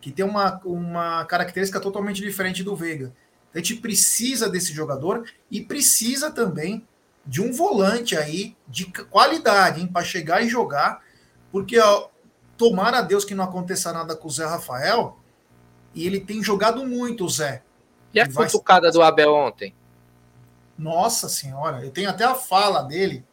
[0.00, 3.12] que tem uma, uma característica totalmente diferente do Veiga.
[3.54, 6.86] A gente precisa desse jogador e precisa também
[7.26, 11.02] de um volante aí de qualidade, para chegar e jogar,
[11.52, 12.08] porque ó,
[12.58, 15.16] tomara a Deus que não aconteça nada com o Zé Rafael,
[15.94, 17.62] e ele tem jogado muito, o Zé.
[18.12, 19.74] E a cutucada do Abel ontem?
[20.76, 23.24] Nossa senhora, eu tenho até a fala dele,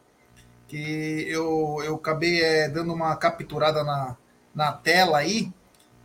[0.68, 4.16] que eu, eu acabei é, dando uma capturada na,
[4.54, 5.52] na tela aí,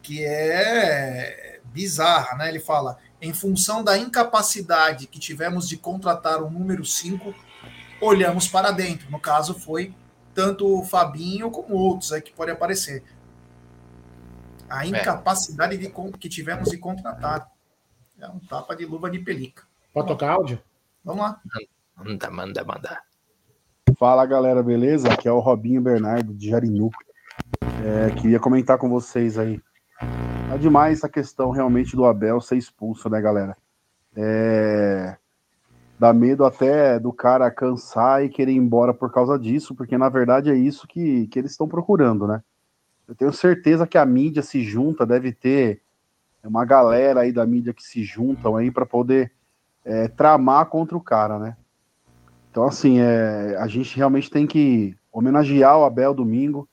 [0.02, 2.50] que é bizarra, né?
[2.50, 7.34] Ele fala: em função da incapacidade que tivemos de contratar o número 5,
[8.00, 9.10] olhamos para dentro.
[9.10, 9.94] No caso, foi
[10.34, 13.04] tanto o Fabinho como outros aí que podem aparecer.
[14.70, 14.90] A é.
[14.90, 17.50] incapacidade de, que tivemos de contratar.
[18.20, 19.64] É um tapa de luva de pelica.
[19.94, 20.62] Pode tocar áudio?
[21.04, 21.42] Vamos lá.
[21.96, 23.02] Manda, manda, manda.
[23.98, 25.12] Fala galera, beleza?
[25.12, 26.90] Aqui é o Robinho Bernardo de Jarinu.
[27.84, 29.62] É, queria comentar com vocês aí.
[30.54, 33.58] É demais essa questão realmente do Abel ser expulso, né, galera?
[34.16, 35.18] É...
[36.02, 40.10] Dá medo até do cara cansar e querer ir embora por causa disso, porque na
[40.10, 42.42] verdade é isso que, que eles estão procurando, né?
[43.08, 45.80] Eu tenho certeza que a mídia se junta, deve ter
[46.44, 49.32] uma galera aí da mídia que se juntam aí para poder
[49.86, 51.56] é, tramar contra o cara, né?
[52.50, 56.68] Então, assim, é, a gente realmente tem que homenagear o Abel domingo.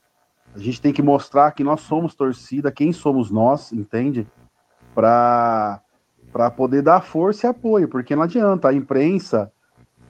[0.55, 4.25] A gente tem que mostrar que nós somos torcida, quem somos nós, entende?
[4.95, 5.83] Para
[6.55, 8.69] poder dar força e apoio, porque não adianta.
[8.69, 9.51] A imprensa,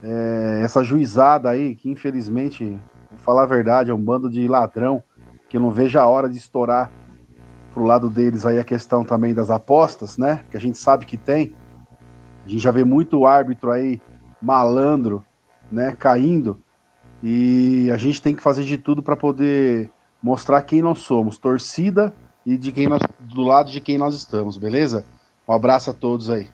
[0.02, 2.78] é, essa juizada aí, que infelizmente,
[3.10, 5.02] vou falar a verdade, é um bando de ladrão,
[5.48, 6.90] que não vejo a hora de estourar
[7.72, 10.44] pro lado deles aí a questão também das apostas, né?
[10.50, 11.54] Que a gente sabe que tem.
[12.44, 14.00] A gente já vê muito árbitro aí
[14.40, 15.24] malandro
[15.70, 16.60] né, caindo,
[17.22, 19.90] e a gente tem que fazer de tudo para poder
[20.22, 22.12] mostrar quem nós somos, torcida
[22.44, 25.04] e de quem nós, do lado de quem nós estamos, beleza?
[25.50, 26.48] Um abraço a todos aí.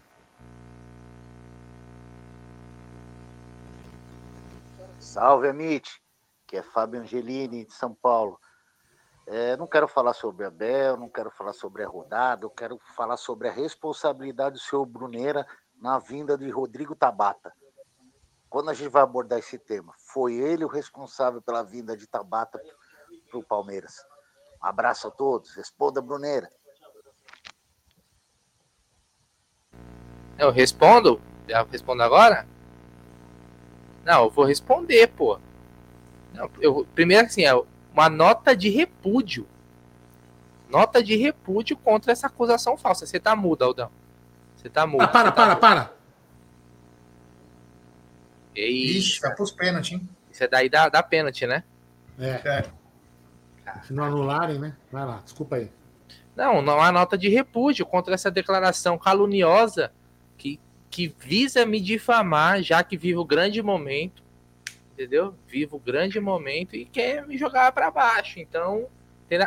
[4.98, 6.02] Salve, Amit,
[6.46, 8.40] que é Fábio Angelini, de São Paulo.
[9.26, 12.80] É, não quero falar sobre a Bel, não quero falar sobre a rodada, eu quero
[12.96, 15.46] falar sobre a responsabilidade do senhor Bruneira
[15.78, 17.52] na vinda de Rodrigo Tabata
[18.48, 22.59] quando a gente vai abordar esse tema, foi ele o responsável pela vinda de Tabata
[23.28, 23.96] para o Palmeiras?
[24.62, 25.54] Um abraço a todos.
[25.54, 26.50] Responda, Bruneira.
[30.38, 31.20] Eu respondo?
[31.49, 32.46] Já respondo agora?
[34.05, 35.38] Não, eu vou responder, pô.
[36.33, 37.55] Não, eu, primeiro, assim, é
[37.92, 39.46] uma nota de repúdio.
[40.68, 43.07] Nota de repúdio contra essa acusação falsa.
[43.07, 43.90] Você tá mudo, Aldão.
[44.57, 45.03] Você tá mudo.
[45.03, 45.61] Ah, para, tá para, mudo.
[45.61, 45.92] para.
[48.55, 50.09] Ixi, vai pros pênaltis, hein?
[50.31, 51.62] Isso é daí da, da pênalti, né?
[52.18, 52.31] É.
[52.44, 52.64] é.
[53.85, 54.77] Se não anularem, né?
[54.90, 55.70] Vai lá, desculpa aí.
[56.35, 59.92] Não, não há nota de repúdio contra essa declaração caluniosa
[60.37, 64.22] que, que visa me difamar, já que vivo o grande momento,
[64.92, 65.35] entendeu?
[65.46, 68.38] Vivo o grande momento e quer me jogar para baixo.
[68.38, 68.88] Então,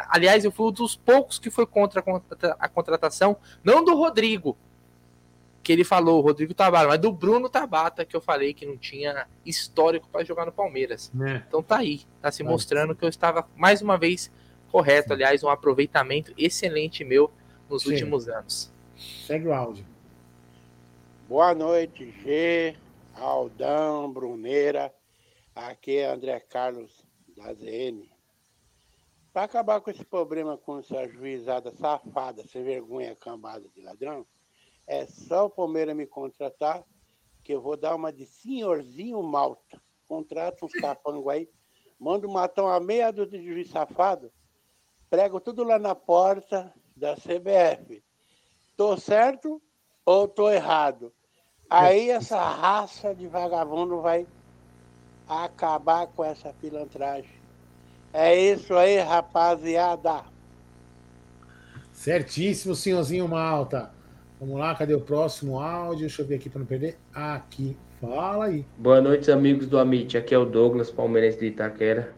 [0.10, 2.04] Aliás, eu fui um dos poucos que foi contra
[2.60, 4.58] a contratação, não do Rodrigo,
[5.64, 8.78] que ele falou, o Rodrigo Tabata, mas do Bruno Tabata, que eu falei que não
[8.78, 11.12] tinha histórico para jogar no Palmeiras.
[11.22, 11.44] É.
[11.48, 14.32] Então tá aí, tá se mostrando que eu estava mais uma vez
[14.70, 15.14] correto.
[15.14, 17.32] Aliás, um aproveitamento excelente meu
[17.70, 17.92] nos Sim.
[17.92, 18.72] últimos anos.
[19.26, 19.86] Segue o áudio.
[21.30, 22.76] Boa noite, G,
[23.14, 24.92] Aldão, Bruneira.
[25.54, 27.06] Aqui é André Carlos
[27.38, 28.10] da ZN.
[29.32, 34.26] Para acabar com esse problema com essa juizada safada, sem vergonha, cambada de ladrão,
[34.88, 36.84] é só o Palmeiras me contratar,
[37.44, 39.80] que eu vou dar uma de senhorzinho malta.
[40.08, 41.48] Contrata uns capangos aí,
[42.00, 44.32] manda matar uma meia dúzia de juiz safado,
[45.12, 48.04] prego tudo lá na porta da CBF.
[48.76, 49.62] Tô certo
[50.04, 51.14] ou tô errado?
[51.70, 54.26] Aí essa raça de vagabundo vai
[55.28, 57.30] acabar com essa pilantragem.
[58.12, 60.24] É isso aí, rapaziada.
[61.94, 63.92] Certíssimo, senhorzinho Malta.
[64.40, 66.08] Vamos lá, cadê o próximo áudio?
[66.08, 66.98] Deixa eu ver aqui para não perder.
[67.14, 68.66] Aqui, fala aí.
[68.76, 70.18] Boa noite, amigos do Amit.
[70.18, 72.16] Aqui é o Douglas, palmeirense de Itaquera.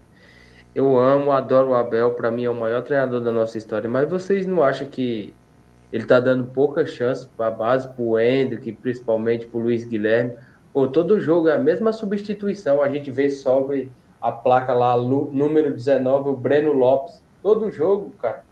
[0.73, 3.89] Eu amo, adoro o Abel, para mim é o maior treinador da nossa história.
[3.89, 5.33] Mas vocês não acham que
[5.91, 9.83] ele tá dando poucas chances para a base, para o Hendrick, principalmente para o Luiz
[9.83, 10.33] Guilherme?
[10.73, 12.81] Pô, todo jogo é a mesma substituição.
[12.81, 17.21] A gente vê sobre a placa lá, número 19, o Breno Lopes.
[17.43, 18.43] Todo jogo, cara.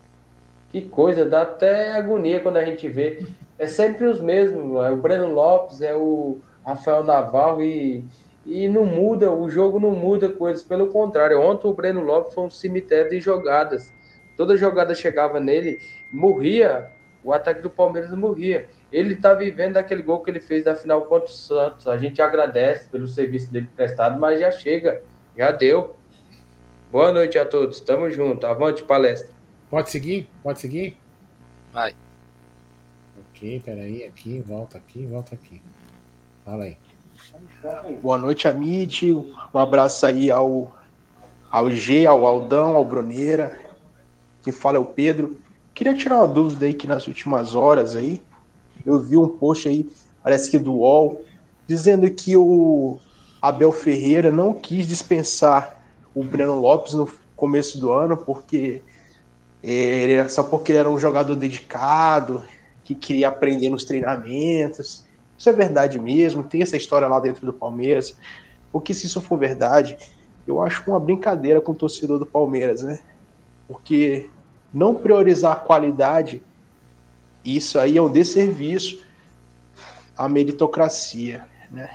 [0.71, 3.25] Que coisa, dá até agonia quando a gente vê
[3.59, 4.83] é sempre os mesmos.
[4.83, 8.03] É o Breno Lopes, é o Rafael Navarro e,
[8.45, 10.63] e não muda, o jogo não muda coisas.
[10.63, 13.91] Pelo contrário, ontem o Breno Lopes foi um cemitério de jogadas.
[14.37, 15.79] Toda jogada chegava nele,
[16.11, 16.89] morria,
[17.23, 18.67] o ataque do Palmeiras morria.
[18.91, 21.87] Ele está vivendo aquele gol que ele fez na final contra o Santos.
[21.87, 25.01] A gente agradece pelo serviço dele prestado, mas já chega,
[25.37, 25.95] já deu.
[26.91, 28.47] Boa noite a todos, tamo junto.
[28.47, 29.29] Avante palestra.
[29.69, 30.27] Pode seguir?
[30.41, 30.97] Pode seguir?
[31.71, 31.93] Vai
[33.39, 35.61] aqui, peraí, aqui, volta aqui, volta aqui.
[36.43, 36.77] Fala aí.
[38.01, 39.13] Boa noite, Amit.
[39.13, 40.75] Um abraço aí ao,
[41.49, 43.57] ao G, ao Aldão, ao Bruneira.
[44.43, 45.39] Quem fala é o Pedro.
[45.79, 48.21] Queria tirar uma dúvida aí que nas últimas horas aí,
[48.85, 49.89] eu vi um post aí,
[50.21, 51.23] parece que do UOL,
[51.65, 52.99] dizendo que o
[53.41, 55.81] Abel Ferreira não quis dispensar
[56.13, 58.81] o Breno Lopes no começo do ano, porque
[59.63, 62.43] ele, só porque ele era um jogador dedicado,
[62.83, 65.05] que queria aprender nos treinamentos.
[65.37, 66.43] Isso é verdade mesmo?
[66.43, 68.17] Tem essa história lá dentro do Palmeiras?
[68.69, 69.97] Porque se isso for verdade,
[70.45, 72.99] eu acho uma brincadeira com o torcedor do Palmeiras, né?
[73.65, 74.29] Porque
[74.73, 76.41] não priorizar a qualidade,
[77.43, 78.99] isso aí é um desserviço
[80.17, 81.89] à meritocracia, né?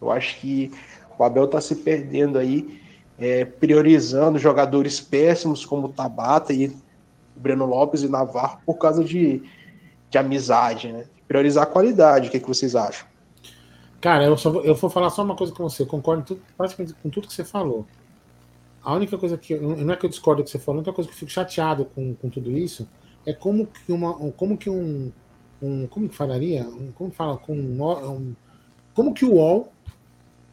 [0.00, 0.70] Eu acho que
[1.18, 2.80] o Abel está se perdendo aí,
[3.18, 6.74] é, priorizando jogadores péssimos como Tabata e
[7.34, 9.42] Breno Lopes e Navarro por causa de
[10.10, 11.04] de amizade, né?
[11.26, 12.28] Priorizar a qualidade.
[12.28, 13.06] O que, que vocês acham?
[14.00, 15.82] Cara, eu, só vou, eu vou falar só uma coisa com você.
[15.82, 17.86] Eu concordo tudo, praticamente com tudo que você falou.
[18.88, 19.54] A única coisa que.
[19.54, 21.30] Não é que eu discordo do que você falou, a única coisa que eu fico
[21.30, 22.88] chateado com, com tudo isso
[23.26, 25.12] é como que, uma, como que um.
[25.60, 26.66] um como que falaria?
[26.66, 27.36] Um, como fala?
[27.36, 28.34] Com um,
[28.94, 29.70] como que o UOL.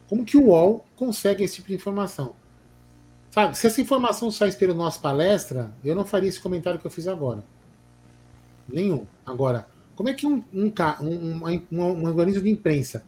[0.10, 2.36] Como que o UOL consegue esse tipo de informação?
[3.32, 6.92] Sabe, se essa informação saísse pela nossa palestra, eu não faria esse comentário que eu
[6.92, 7.42] fiz agora.
[8.68, 9.08] Nenhum.
[9.26, 13.06] Agora, como é que um, um, um, um, um organismo de imprensa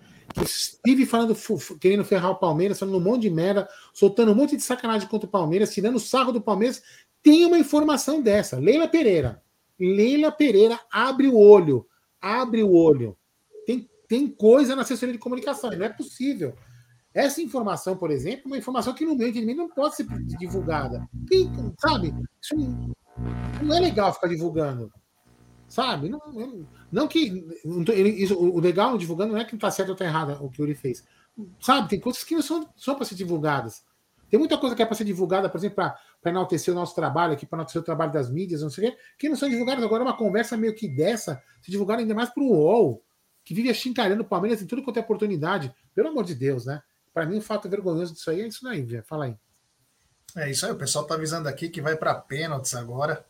[0.86, 1.36] vive falando,
[1.80, 5.28] querendo ferrar o Palmeiras, falando um monte de merda, soltando um monte de sacanagem contra
[5.28, 6.82] o Palmeiras, tirando sarro do Palmeiras,
[7.22, 8.58] tem uma informação dessa.
[8.58, 9.42] Leila Pereira.
[9.80, 11.88] Leila Pereira abre o olho.
[12.22, 13.18] Abre o olho.
[13.66, 15.72] Tem, tem coisa na assessoria de comunicação.
[15.72, 16.56] Não é possível.
[17.14, 20.06] Essa informação, por exemplo, é uma informação que no meu entendimento não pode ser
[20.38, 21.08] divulgada.
[21.28, 22.14] Tem, sabe?
[22.42, 22.56] Isso
[23.64, 24.92] não é legal ficar divulgando.
[25.68, 26.10] Sabe?
[26.10, 26.22] Não,
[26.92, 27.46] não que.
[27.90, 30.62] Ele, isso, o legal divulgando não é que está certo ou está errado o que
[30.62, 31.04] ele fez.
[31.60, 31.90] Sabe?
[31.90, 33.84] Tem coisas que não são, são para ser divulgadas.
[34.30, 37.34] Tem muita coisa que é para ser divulgada, por exemplo, para enaltecer o nosso trabalho
[37.34, 39.84] aqui, para enaltecer o trabalho das mídias, não sei o quê, que não são divulgadas.
[39.84, 43.04] Agora, uma conversa meio que dessa, se divulgar ainda mais para o UOL,
[43.46, 45.74] que vive achincalhando o Palmeiras em tudo quanto é oportunidade.
[45.96, 46.82] Pelo amor de Deus, né?
[47.14, 49.04] Para mim, o fato vergonhoso disso aí é isso aí, Via.
[49.04, 49.38] Fala aí.
[50.36, 53.26] É isso aí, o pessoal está avisando aqui que vai para pênaltis agora,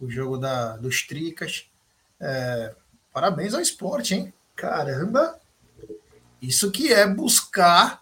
[0.00, 1.71] o jogo da, dos Tricas.
[2.24, 2.72] É,
[3.12, 4.32] parabéns ao esporte, hein?
[4.54, 5.40] Caramba!
[6.40, 8.00] Isso que é buscar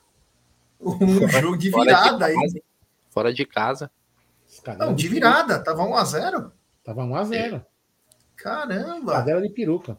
[0.78, 2.62] um fora, jogo de virada aí.
[3.08, 3.90] Fora de casa.
[4.78, 5.58] Não, de virada.
[5.58, 6.52] Tava 1x0.
[6.84, 7.64] Tava 1x0.
[8.36, 9.12] Caramba!
[9.12, 9.98] Cadela de peruca.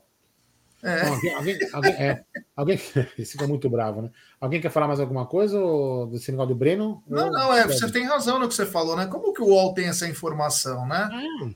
[0.83, 1.07] É.
[1.07, 2.75] alguém, alguém, alguém, é, alguém
[3.17, 4.09] esse ficou muito bravo, né?
[4.39, 7.03] Alguém quer falar mais alguma coisa ou, desse negócio do Breno?
[7.07, 7.31] Não, ou...
[7.31, 9.05] não, é, você tem razão no que você falou, né?
[9.05, 11.07] Como que o UOL tem essa informação, né?
[11.13, 11.53] Hum.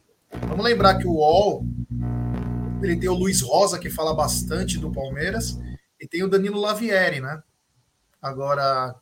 [0.48, 1.66] Vamos lembrar que o UOL
[2.82, 5.60] ele tem o Luiz Rosa, que fala bastante do Palmeiras,
[6.00, 7.42] e tem o Danilo Lavieri, né?
[8.22, 8.96] Agora,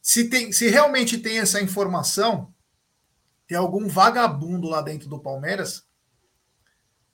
[0.00, 2.52] se, tem, se realmente tem essa informação,
[3.46, 5.86] tem algum vagabundo lá dentro do Palmeiras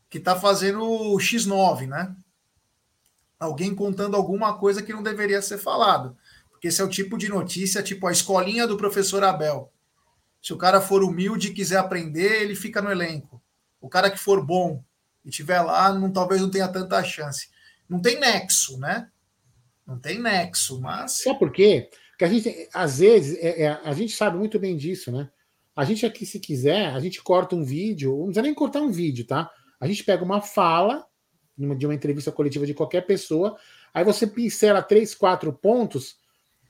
[0.09, 2.15] que está fazendo o X9, né?
[3.39, 6.17] Alguém contando alguma coisa que não deveria ser falado.
[6.51, 9.73] Porque esse é o tipo de notícia, tipo a escolinha do professor Abel.
[10.43, 13.41] Se o cara for humilde e quiser aprender, ele fica no elenco.
[13.81, 14.85] O cara que for bom
[15.25, 17.49] e tiver lá, não, talvez não tenha tanta chance.
[17.89, 19.09] Não tem nexo, né?
[19.87, 21.23] Não tem nexo, mas.
[21.23, 21.91] Só por quê?
[22.11, 25.29] Porque a gente, às vezes, é, é, a gente sabe muito bem disso, né?
[25.75, 28.91] A gente aqui, se quiser, a gente corta um vídeo, não precisa nem cortar um
[28.91, 29.51] vídeo, tá?
[29.81, 31.07] A gente pega uma fala
[31.57, 33.57] de uma entrevista coletiva de qualquer pessoa,
[33.93, 36.17] aí você pincela três, quatro pontos,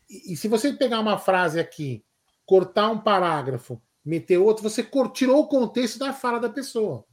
[0.09, 2.05] e, e se você pegar uma frase aqui,
[2.45, 7.05] cortar um parágrafo, meter outro, você tirou o contexto da fala da pessoa.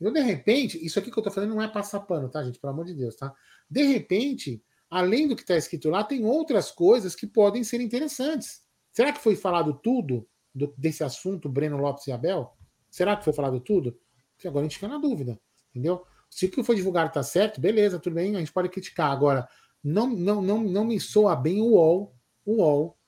[0.00, 2.58] Então, de repente, isso aqui que eu tô falando não é passar pano, tá, gente?
[2.58, 3.34] Pelo amor de Deus, tá?
[3.68, 8.62] De repente, além do que está escrito lá, tem outras coisas que podem ser interessantes.
[8.92, 12.56] Será que foi falado tudo do, desse assunto, Breno Lopes e Abel?
[12.90, 13.98] Será que foi falado tudo?
[14.44, 15.38] Agora a gente fica na dúvida,
[15.70, 16.04] entendeu?
[16.30, 19.10] Se o que foi divulgado está certo, beleza, tudo bem, a gente pode criticar.
[19.10, 19.48] Agora,
[19.82, 22.98] não, não, não, não me soa bem o UOL, o UOL,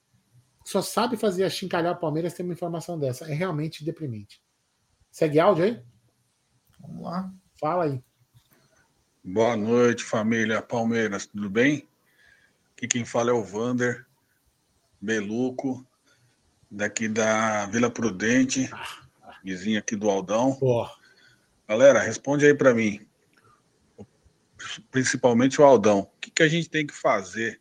[0.65, 3.31] só sabe fazer a chincalhar o Palmeiras ter uma informação dessa.
[3.31, 4.43] É realmente deprimente.
[5.11, 5.83] Segue áudio aí?
[6.81, 7.33] Vamos lá.
[7.59, 8.03] Fala aí.
[9.23, 11.87] Boa noite, família Palmeiras, tudo bem?
[12.73, 14.07] Aqui quem fala é o Vander
[15.01, 15.87] Beluco,
[16.71, 18.71] daqui da Vila Prudente,
[19.45, 20.59] vizinho aqui do Aldão.
[21.69, 23.07] Galera, responde aí para mim.
[24.91, 26.01] Principalmente o Aldão.
[26.01, 27.61] O que, que a gente tem que fazer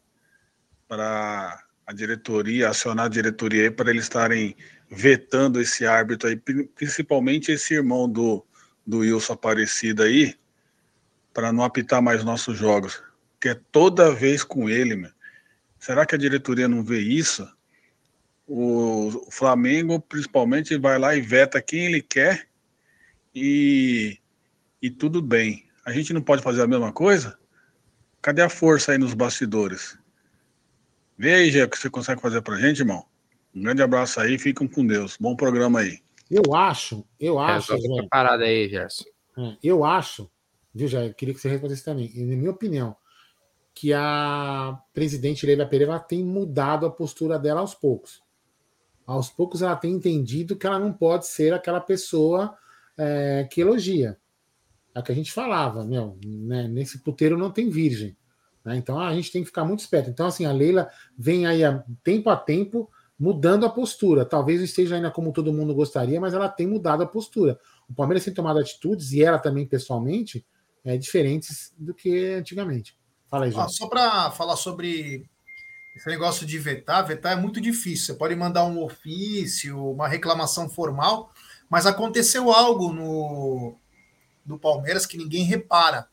[0.88, 4.56] para a diretoria, acionar a diretoria aí para eles estarem
[4.90, 6.36] vetando esse árbitro aí,
[6.76, 8.46] principalmente esse irmão do,
[8.90, 10.36] do Wilson Aparecido aí,
[11.32, 13.04] para não apitar mais nossos jogos.
[13.40, 15.12] Que é toda vez com ele, meu.
[15.78, 17.48] Será que a diretoria não vê isso?
[18.48, 22.48] O Flamengo, principalmente, vai lá e veta quem ele quer
[23.34, 24.18] e,
[24.82, 25.70] e tudo bem.
[25.86, 27.38] A gente não pode fazer a mesma coisa?
[28.24, 29.98] Cadê a força aí nos bastidores?
[31.20, 33.06] Gê, o que você consegue fazer pra gente, irmão.
[33.54, 35.16] Um grande abraço aí, ficam com Deus.
[35.20, 36.02] Bom programa aí.
[36.30, 37.74] Eu acho, eu acho.
[37.74, 39.06] É, parada aí, Gerson.
[39.38, 40.30] É, eu acho,
[40.74, 42.12] viu, eu queria que você respondesse também.
[42.14, 42.96] E, na minha opinião,
[43.74, 48.22] que a presidente Leila Pereira tem mudado a postura dela aos poucos.
[49.08, 52.56] Aos poucos ela tem entendido que ela não pode ser aquela pessoa
[52.98, 54.18] é, que elogia.
[54.94, 58.16] É o que a gente falava, meu, né, nesse puteiro não tem virgem.
[58.64, 60.10] Né, então a gente tem que ficar muito esperto.
[60.10, 64.26] Então, assim, a Leila vem aí a, tempo a tempo mudando a postura.
[64.26, 67.60] Talvez não esteja ainda como todo mundo gostaria, mas ela tem mudado a postura.
[67.90, 70.46] O Palmeiras tem tomado atitudes, e ela também pessoalmente,
[70.86, 72.98] é, diferentes do que antigamente.
[73.28, 75.30] Fala aí, ah, Só para falar sobre
[75.96, 78.08] esse negócio de vetar, vetar é muito difícil.
[78.08, 81.32] Você pode mandar um ofício, uma reclamação formal,
[81.70, 83.76] mas aconteceu algo no
[84.46, 86.08] do Palmeiras que ninguém repara.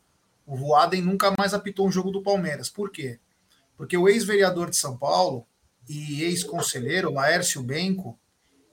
[0.45, 2.69] O Voaden nunca mais apitou um jogo do Palmeiras.
[2.69, 3.19] Por quê?
[3.75, 5.47] Porque o ex-vereador de São Paulo
[5.87, 8.19] e ex-conselheiro, Laércio Benco,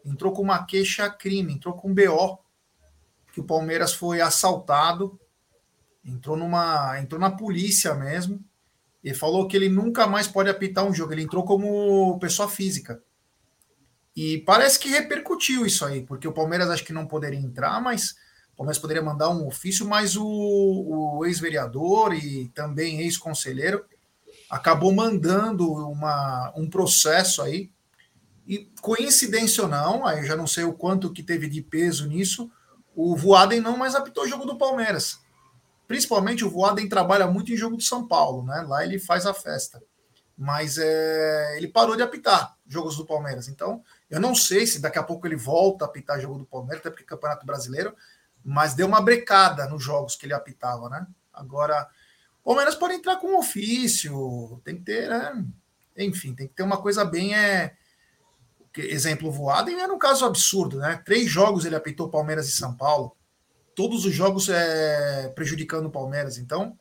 [0.05, 2.39] entrou com uma queixa-crime, entrou com um BO,
[3.33, 5.19] que o Palmeiras foi assaltado,
[6.05, 8.45] entrou numa, entrou na polícia mesmo,
[9.03, 11.13] e falou que ele nunca mais pode apitar um jogo.
[11.13, 13.03] Ele entrou como pessoa física.
[14.17, 18.13] E parece que repercutiu isso aí, porque o Palmeiras acho que não poderia entrar, mas
[18.53, 23.85] o Palmeiras poderia mandar um ofício, mas o, o ex-vereador e também ex-conselheiro
[24.55, 27.73] acabou mandando uma, um processo aí.
[28.47, 32.07] E coincidência ou não, aí eu já não sei o quanto que teve de peso
[32.07, 32.49] nisso,
[32.95, 35.19] o Voaden não mais apitou o jogo do Palmeiras.
[35.89, 38.65] Principalmente o Voaden trabalha muito em jogo de São Paulo, né?
[38.69, 39.83] Lá ele faz a festa.
[40.37, 43.49] Mas é, ele parou de apitar jogos do Palmeiras.
[43.49, 46.81] Então, eu não sei se daqui a pouco ele volta a apitar jogo do Palmeiras,
[46.81, 47.95] até porque é Campeonato Brasileiro,
[48.45, 51.07] mas deu uma brecada nos jogos que ele apitava, né?
[51.33, 51.89] Agora,
[52.45, 55.45] Palmeiras pode entrar com um ofício, tem que ter, né?
[55.97, 57.35] Enfim, tem que ter uma coisa bem.
[57.35, 57.75] É...
[58.77, 61.01] Exemplo voado, e era um caso absurdo, né?
[61.05, 63.17] Três jogos ele apitou Palmeiras e São Paulo,
[63.75, 66.77] todos os jogos é, prejudicando o Palmeiras, então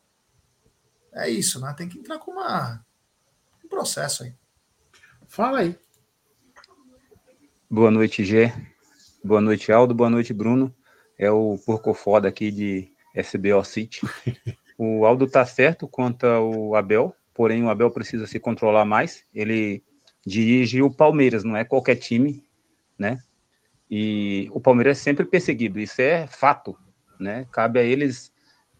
[1.13, 1.71] é isso, né?
[1.77, 2.83] Tem que entrar com uma,
[3.63, 4.33] um processo aí.
[5.27, 5.77] Fala aí.
[7.69, 8.53] Boa noite, Gé.
[9.23, 9.93] Boa noite, Aldo.
[9.93, 10.75] Boa noite, Bruno.
[11.17, 14.01] É o porco foda aqui de SBO City.
[14.77, 19.25] O Aldo tá certo quanto ao Abel, porém o Abel precisa se controlar mais.
[19.33, 19.83] Ele
[20.25, 22.43] dirige o Palmeiras, não é qualquer time,
[22.97, 23.19] né?
[23.89, 26.77] E o Palmeiras é sempre perseguido, isso é fato,
[27.19, 27.45] né?
[27.51, 28.31] Cabe a eles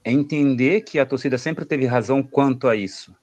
[0.04, 3.16] entender que a torcida sempre teve razão quanto a isso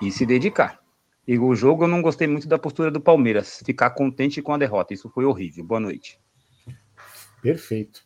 [0.00, 0.80] e se dedicar.
[1.26, 4.58] E o jogo eu não gostei muito da postura do Palmeiras, ficar contente com a
[4.58, 4.92] derrota.
[4.92, 5.64] Isso foi horrível.
[5.64, 6.18] Boa noite.
[7.40, 8.04] Perfeito.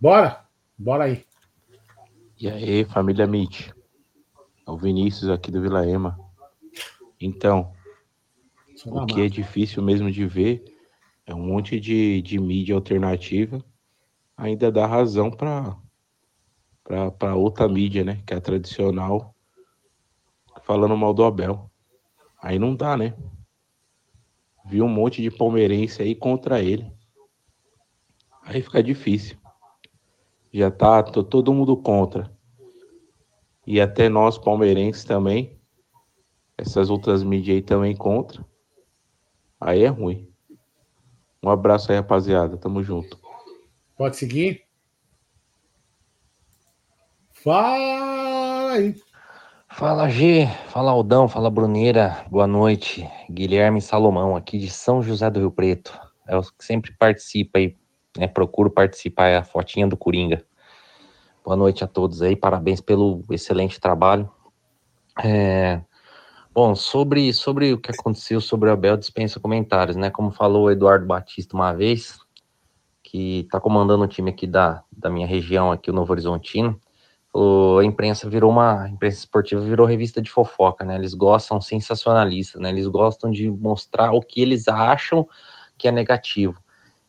[0.00, 0.46] Bora!
[0.78, 1.27] Bora aí.
[2.40, 3.70] E aí, família Mitch.
[4.66, 6.18] É o Vinícius aqui do Vila Ema.
[7.20, 7.72] Então,
[8.86, 10.64] o que é difícil mesmo de ver
[11.26, 13.64] é um monte de, de mídia alternativa
[14.38, 15.76] ainda dá razão para
[17.18, 19.34] para outra mídia, né, que é a tradicional,
[20.62, 21.70] falando mal do Abel.
[22.40, 23.14] Aí não dá, né?
[24.64, 26.90] Vi um monte de palmeirense aí contra ele.
[28.42, 29.37] Aí fica difícil.
[30.52, 32.30] Já tá tô, todo mundo contra.
[33.66, 35.58] E até nós palmeirenses também.
[36.56, 38.44] Essas outras mídias aí também contra.
[39.60, 40.28] Aí é ruim.
[41.42, 42.56] Um abraço aí, rapaziada.
[42.56, 43.18] Tamo junto.
[43.96, 44.64] Pode seguir?
[47.32, 48.94] Fala aí.
[49.70, 53.08] Fala G, fala Aldão, fala Bruneira, boa noite.
[53.30, 55.96] Guilherme Salomão, aqui de São José do Rio Preto.
[56.26, 57.76] É o que sempre participa aí,
[58.18, 58.26] né?
[58.26, 60.44] Procuro participar, é a fotinha do Coringa.
[61.44, 64.30] Boa noite a todos aí, parabéns pelo excelente trabalho.
[65.22, 65.80] É,
[66.52, 70.10] bom, sobre, sobre o que aconteceu sobre o Abel, dispensa comentários, né?
[70.10, 72.18] Como falou o Eduardo Batista uma vez,
[73.02, 76.78] que está comandando o time aqui da, da minha região, aqui o Novo Horizontino,
[77.78, 80.96] a imprensa virou uma a imprensa esportiva virou revista de fofoca, né?
[80.96, 82.70] Eles gostam sensacionalista, né?
[82.70, 85.26] Eles gostam de mostrar o que eles acham
[85.76, 86.60] que é negativo.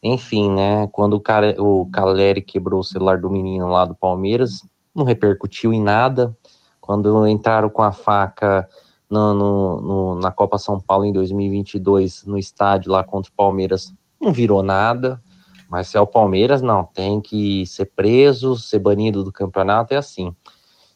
[0.01, 0.87] Enfim, né?
[0.87, 4.63] Quando o, cara, o Caleri quebrou o celular do menino lá do Palmeiras,
[4.95, 6.35] não repercutiu em nada.
[6.79, 8.67] Quando entraram com a faca
[9.09, 13.93] no, no, no, na Copa São Paulo em 2022, no estádio lá contra o Palmeiras,
[14.19, 15.21] não virou nada.
[15.69, 19.97] Mas se é o Palmeiras, não, tem que ser preso, ser banido do campeonato, é
[19.97, 20.35] assim.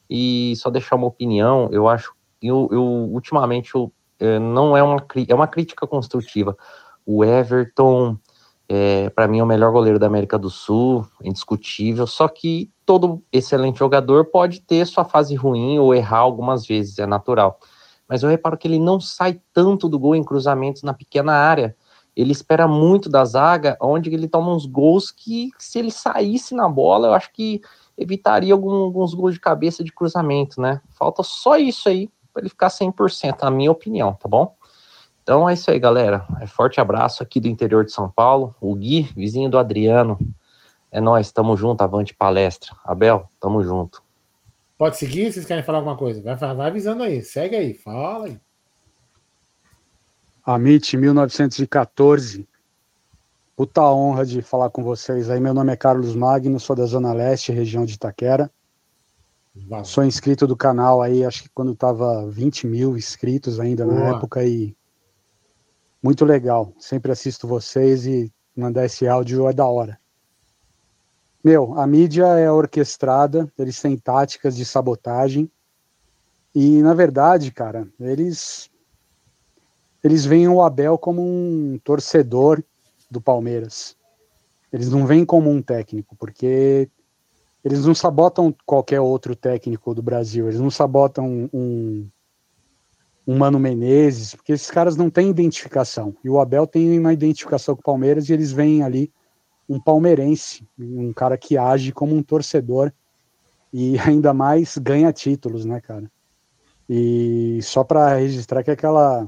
[0.09, 4.97] E só deixar uma opinião, eu acho, eu, eu ultimamente eu, é, não é uma,
[5.27, 6.57] é uma crítica construtiva.
[7.05, 8.17] O Everton,
[8.73, 13.23] é, para mim, é o melhor goleiro da América do Sul, indiscutível, só que todo
[13.31, 17.59] excelente jogador pode ter sua fase ruim ou errar algumas vezes, é natural.
[18.07, 21.75] Mas eu reparo que ele não sai tanto do gol em cruzamentos na pequena área
[22.15, 26.69] ele espera muito da zaga, onde ele toma uns gols que, se ele saísse na
[26.69, 27.61] bola, eu acho que
[27.97, 30.81] evitaria algum, alguns gols de cabeça de cruzamento, né?
[30.91, 34.55] Falta só isso aí para ele ficar 100%, na minha opinião, tá bom?
[35.23, 36.27] Então é isso aí, galera.
[36.41, 38.53] É forte abraço aqui do interior de São Paulo.
[38.59, 40.19] O Gui, vizinho do Adriano.
[40.91, 42.75] É nós, tamo junto, avante palestra.
[42.83, 44.03] Abel, tamo junto.
[44.77, 45.31] Pode seguir?
[45.31, 46.21] Vocês querem falar alguma coisa?
[46.21, 47.21] Vai, vai avisando aí.
[47.21, 48.39] Segue aí, fala aí.
[50.45, 52.45] Amit, 1914.
[53.55, 55.39] Puta honra de falar com vocês aí.
[55.39, 58.51] Meu nome é Carlos Magno, sou da Zona Leste, região de Itaquera.
[59.55, 59.85] Valeu.
[59.85, 63.97] Sou inscrito do canal aí, acho que quando tava 20 mil inscritos ainda Boa.
[63.97, 64.75] na época e
[66.03, 66.73] muito legal.
[66.77, 69.97] Sempre assisto vocês e mandar esse áudio é da hora.
[71.41, 75.49] Meu, a mídia é orquestrada, eles têm táticas de sabotagem
[76.53, 78.69] e, na verdade, cara, eles
[80.03, 82.61] eles veem o Abel como um torcedor
[83.09, 83.95] do Palmeiras.
[84.71, 86.89] Eles não veem como um técnico, porque
[87.63, 92.09] eles não sabotam qualquer outro técnico do Brasil, eles não sabotam um,
[93.25, 96.15] um Mano Menezes, porque esses caras não têm identificação.
[96.23, 99.11] E o Abel tem uma identificação com o Palmeiras e eles veem ali
[99.67, 102.91] um palmeirense, um cara que age como um torcedor
[103.71, 106.11] e ainda mais ganha títulos, né, cara?
[106.89, 109.27] E só para registrar que aquela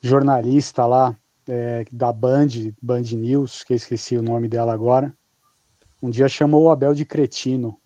[0.00, 2.48] jornalista lá é, da Band,
[2.80, 5.14] Band News, que eu esqueci o nome dela agora,
[6.02, 7.78] um dia chamou o Abel de cretino.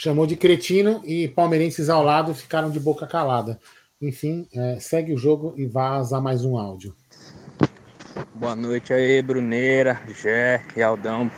[0.00, 3.58] Chamou de cretino e palmeirenses ao lado ficaram de boca calada.
[4.00, 6.94] Enfim, é, segue o jogo e vaza mais um áudio.
[8.32, 11.28] Boa noite aí, Bruneira, Jé e Aldão.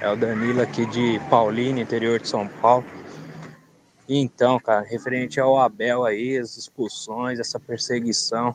[0.00, 2.84] É o Danilo aqui de Paulínia, interior de São Paulo.
[4.08, 8.54] Então, cara, referente ao Abel aí, as expulsões, essa perseguição,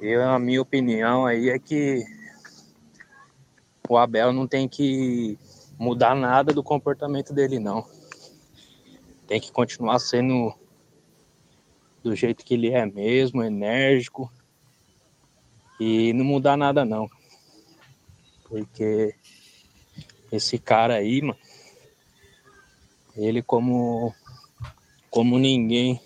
[0.00, 2.02] eu, a minha opinião aí é que
[3.86, 5.38] o Abel não tem que
[5.78, 7.86] mudar nada do comportamento dele, não.
[9.26, 10.54] Tem que continuar sendo
[12.02, 14.30] do jeito que ele é mesmo, enérgico,
[15.80, 17.10] e não mudar nada, não.
[18.44, 19.14] Porque
[20.30, 21.38] esse cara aí, mano,
[23.16, 24.14] ele como
[25.10, 26.00] como ninguém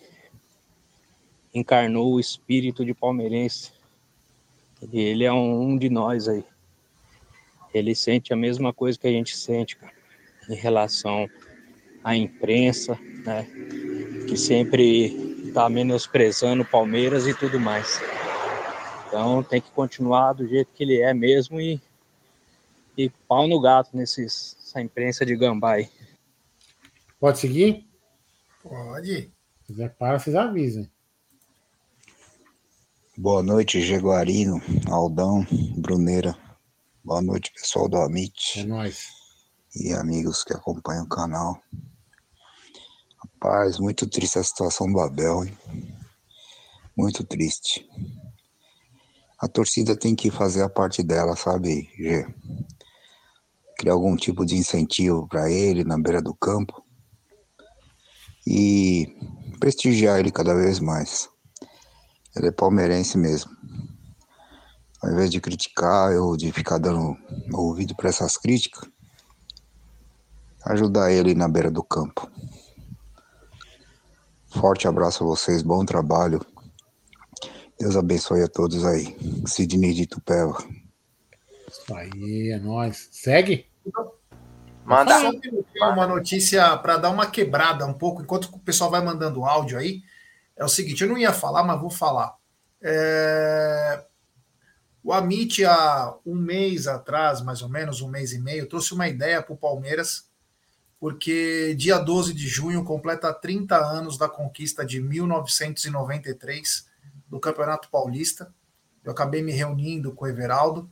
[1.53, 3.73] encarnou o espírito de palmeirense.
[4.93, 6.45] Ele é um, um de nós aí.
[7.73, 9.93] Ele sente a mesma coisa que a gente sente, cara,
[10.49, 11.29] em relação
[12.03, 13.47] à imprensa, né?
[14.27, 18.01] Que sempre tá menosprezando o Palmeiras e tudo mais.
[19.07, 21.81] Então tem que continuar do jeito que ele é mesmo e,
[22.97, 25.89] e pau no gato nessa imprensa de gambá aí.
[27.19, 27.87] Pode seguir?
[28.63, 29.31] Pode.
[29.61, 30.91] Se quiser para, vocês avisem.
[33.17, 35.47] Boa noite, Jaguarino, Aldão,
[35.77, 36.35] Bruneira.
[37.03, 38.61] Boa noite, pessoal do Amit.
[38.61, 39.07] É nóis.
[39.75, 41.59] E amigos que acompanham o canal.
[43.17, 45.59] Rapaz, muito triste a situação do Abel, hein?
[46.95, 47.89] Muito triste.
[49.39, 52.27] A torcida tem que fazer a parte dela, sabe, Gê?
[53.79, 56.85] Criar algum tipo de incentivo para ele na beira do campo
[58.47, 59.07] e
[59.59, 61.31] prestigiar ele cada vez mais.
[62.37, 63.51] Ele é palmeirense mesmo.
[65.03, 67.17] Ao invés de criticar ou de ficar dando
[67.53, 68.89] ouvido para essas críticas,
[70.67, 72.31] ajudar ele na beira do campo.
[74.49, 76.45] Forte abraço a vocês, bom trabalho.
[77.79, 79.17] Deus abençoe a todos aí.
[79.47, 80.59] Sidney de Tupéva.
[81.67, 83.09] Isso aí, é nóis.
[83.11, 83.67] Segue?
[84.85, 85.31] Manda.
[85.81, 90.03] Uma notícia para dar uma quebrada um pouco, enquanto o pessoal vai mandando áudio aí.
[90.57, 92.35] É o seguinte, eu não ia falar, mas vou falar.
[92.83, 94.05] É...
[95.03, 99.09] O Amit, há um mês atrás, mais ou menos, um mês e meio, trouxe uma
[99.09, 100.29] ideia para o Palmeiras,
[100.99, 106.87] porque dia 12 de junho completa 30 anos da conquista de 1993
[107.27, 108.53] do Campeonato Paulista.
[109.03, 110.91] Eu acabei me reunindo com o Everaldo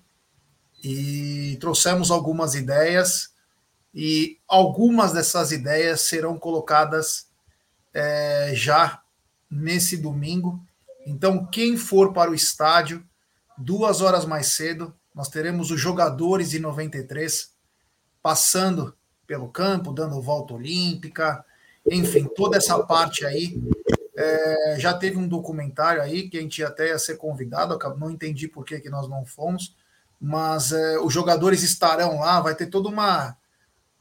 [0.83, 3.35] e trouxemos algumas ideias,
[3.95, 7.29] e algumas dessas ideias serão colocadas
[7.93, 9.03] é, já
[9.51, 10.63] nesse domingo.
[11.07, 13.05] Então, quem for para o estádio,
[13.59, 17.53] duas horas mais cedo, nós teremos os jogadores de 93
[18.23, 18.95] passando
[19.27, 21.45] pelo campo, dando volta olímpica,
[21.91, 23.61] enfim, toda essa parte aí.
[24.17, 28.49] É, já teve um documentário aí que a gente até ia ser convidado, não entendi
[28.49, 29.77] por que, que nós não fomos,
[30.21, 33.37] mas é, os jogadores estarão lá, vai ter toda uma,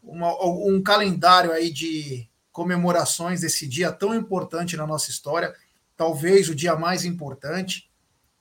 [0.01, 5.53] uma um calendário aí de comemorações desse dia tão importante na nossa história,
[5.95, 7.86] talvez o dia mais importante.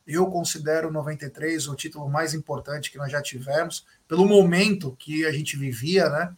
[0.07, 5.33] Eu considero 93 o título mais importante que nós já tivemos, pelo momento que a
[5.33, 6.35] gente vivia, né?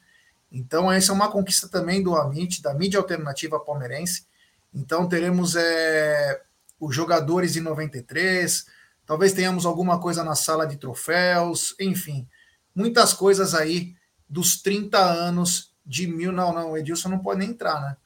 [0.51, 4.27] Então, essa é uma conquista também do Amit, da mídia alternativa palmeirense.
[4.73, 6.43] Então, teremos é,
[6.81, 8.67] os jogadores de 93,
[9.05, 12.27] talvez tenhamos alguma coisa na sala de troféus, enfim,
[12.75, 13.95] muitas coisas aí
[14.29, 16.33] dos 30 anos de mil.
[16.33, 17.97] Não, não, o Edilson não pode nem entrar, né?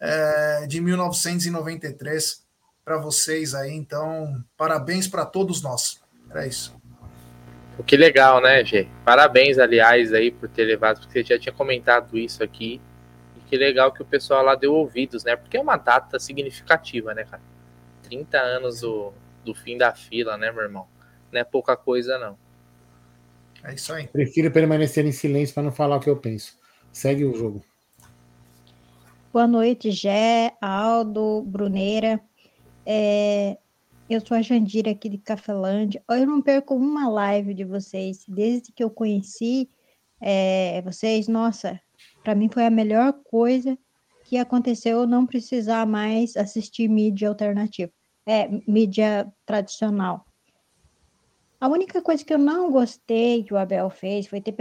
[0.00, 2.46] É, de 1993
[2.88, 3.74] para vocês aí.
[3.74, 6.00] Então, parabéns para todos nós.
[6.30, 6.74] Era isso.
[7.86, 8.88] Que legal, né, Gê?
[9.04, 12.80] Parabéns, aliás, aí por ter levado, porque você já tinha comentado isso aqui.
[13.36, 15.36] E que legal que o pessoal lá deu ouvidos, né?
[15.36, 17.42] Porque é uma data significativa, né, cara?
[18.04, 19.12] 30 anos do,
[19.44, 20.86] do fim da fila, né, meu irmão?
[21.30, 22.38] Não é pouca coisa, não.
[23.62, 24.08] É isso aí.
[24.08, 26.56] Prefiro permanecer em silêncio para não falar o que eu penso.
[26.90, 27.62] Segue o jogo.
[29.30, 32.18] Boa noite, Gé, Aldo, Bruneira.
[32.90, 33.58] É,
[34.08, 36.02] eu sou a Jandira aqui de Cafelândia.
[36.08, 38.24] Eu não perco uma live de vocês.
[38.26, 39.68] Desde que eu conheci
[40.18, 41.78] é, vocês, nossa,
[42.24, 43.76] para mim foi a melhor coisa
[44.24, 47.92] que aconteceu não precisar mais assistir mídia alternativa,
[48.24, 50.24] é, mídia tradicional.
[51.60, 54.54] A única coisa que eu não gostei que o Abel fez foi ter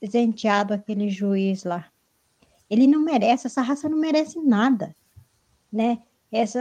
[0.00, 1.90] presenteado aquele juiz lá.
[2.70, 4.94] Ele não merece, essa raça não merece nada,
[5.72, 5.98] né?
[6.36, 6.60] Essa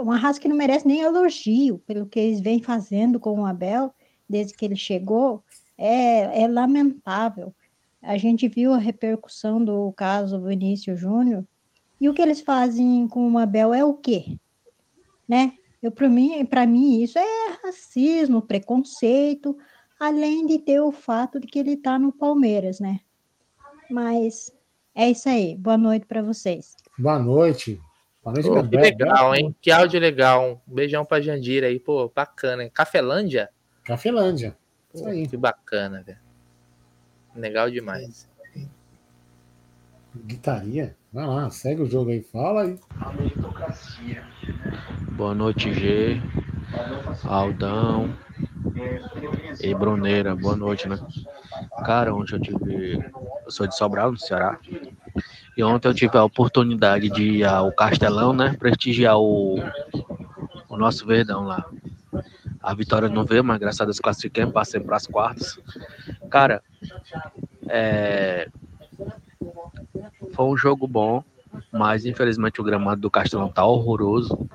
[0.00, 3.92] uma raça que não merece nem elogio pelo que eles vêm fazendo com o Abel
[4.28, 5.42] desde que ele chegou,
[5.76, 7.54] é, é lamentável.
[8.00, 11.44] A gente viu a repercussão do caso Vinícius Júnior
[12.00, 14.38] e o que eles fazem com o Abel é o quê?
[15.28, 15.52] Né?
[15.82, 19.56] Eu para mim, para mim isso é racismo, preconceito,
[19.98, 23.00] além de ter o fato de que ele está no Palmeiras, né?
[23.90, 24.50] Mas
[24.94, 25.56] é isso aí.
[25.56, 26.74] Boa noite para vocês.
[26.98, 27.80] Boa noite.
[28.24, 29.54] Noite, pô, que legal, hein?
[29.60, 30.62] Que áudio legal.
[30.68, 32.70] Um beijão para Jandira aí, pô, bacana, hein?
[32.72, 33.48] Cafelândia?
[33.84, 34.56] Cafelândia.
[34.94, 35.26] Isso aí.
[35.26, 36.18] Que bacana, velho.
[37.34, 38.28] Legal demais.
[40.14, 40.96] Guitaria?
[41.12, 42.78] Vai lá, segue o jogo aí, fala aí.
[45.12, 46.20] Boa noite, G.
[47.24, 48.14] Aldão,
[49.60, 50.98] E Bruneira, boa noite, né?
[51.84, 53.12] Cara, ontem eu tive.
[53.44, 54.58] Eu sou de Sobral, no Ceará.
[55.56, 58.56] E ontem eu tive a oportunidade de ir ao Castelão, né?
[58.58, 59.58] Prestigiar o,
[60.68, 61.64] o nosso Verdão lá.
[62.62, 65.58] A vitória não veio, mas graças a Deus classifiquei, passei para as quartas.
[66.30, 66.62] Cara,
[67.68, 68.48] é...
[70.32, 71.24] foi um jogo bom,
[71.72, 74.48] mas infelizmente o gramado do Castelão tá horroroso.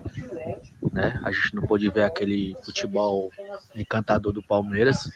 [0.92, 1.20] Né?
[1.24, 3.32] A gente não pôde ver aquele futebol
[3.76, 5.12] encantador do Palmeiras.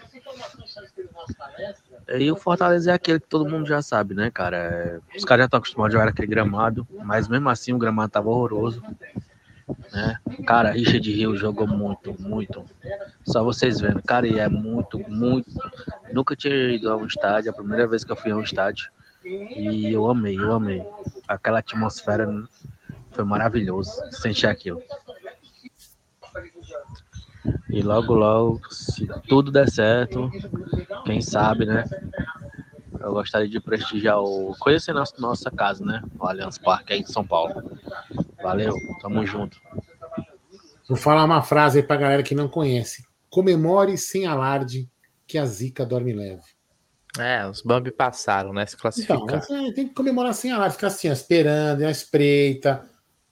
[2.17, 4.57] E o Fortaleza é aquele que todo mundo já sabe, né, cara?
[4.57, 8.11] É, os caras já estão acostumados a jogar aquele gramado, mas mesmo assim o gramado
[8.11, 8.81] tava horroroso.
[9.91, 10.19] Né?
[10.45, 12.65] Cara, Richard Rio jogou muito, muito.
[13.23, 15.51] Só vocês vendo, cara, e é muito, muito.
[16.11, 18.89] Nunca tinha ido a um estádio, a primeira vez que eu fui a um estádio.
[19.23, 20.83] E eu amei, eu amei.
[21.27, 22.27] Aquela atmosfera
[23.11, 24.81] foi maravilhoso sentir aquilo.
[27.69, 30.29] E logo, logo, se tudo der certo,
[31.05, 31.83] quem sabe, né?
[32.99, 34.55] Eu gostaria de prestigiar o.
[34.59, 36.01] Conhecer nossa, nossa casa, né?
[36.19, 37.63] O Allianz Parque aí em São Paulo.
[38.41, 39.57] Valeu, tamo junto.
[40.87, 43.03] Vou falar uma frase aí pra galera que não conhece.
[43.29, 44.89] Comemore sem alarde
[45.27, 46.41] que a zica dorme leve.
[47.17, 48.65] É, os Bambi passaram, né?
[48.65, 49.23] Se classificaram.
[49.23, 52.89] Então, é, tem que comemorar sem alarde, ficar assim, ó, esperando, a espreita.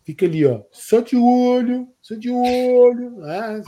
[0.08, 0.62] Fica ali, ó.
[0.72, 3.26] Só de olho, só de olho.
[3.26, 3.62] É,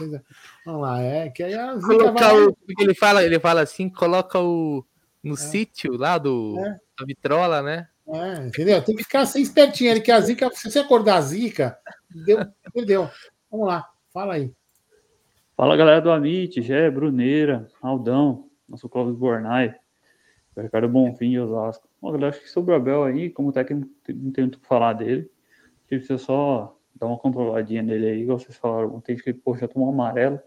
[0.65, 1.29] vamos lá, é.
[1.29, 4.85] Que aí a zica Colocar o, ele, fala, ele fala assim, coloca o
[5.21, 6.79] no sítio lá do É.
[6.97, 7.89] da vitrola, né?
[8.07, 8.81] É, entendeu?
[8.81, 11.77] Tem que ficar assim espertinho ali, que a zica, se você acordar a zica,
[12.25, 12.39] deu,
[12.73, 13.09] perdeu.
[13.51, 14.49] Vamos lá, fala aí.
[15.57, 19.75] Fala galera do Amit, Gé, Bruneira, Aldão, nosso Clóvis Bornai,
[20.55, 21.85] o Ricardo Bonfim de Osasco.
[22.01, 24.67] Bom, galera, acho que sobre o Abel aí, como técnico, não tem muito o que
[24.67, 25.29] falar dele.
[25.89, 28.99] Gente precisa só dar uma controladinha nele aí, igual vocês falaram.
[29.01, 30.39] Tem que, já tomou um amarelo,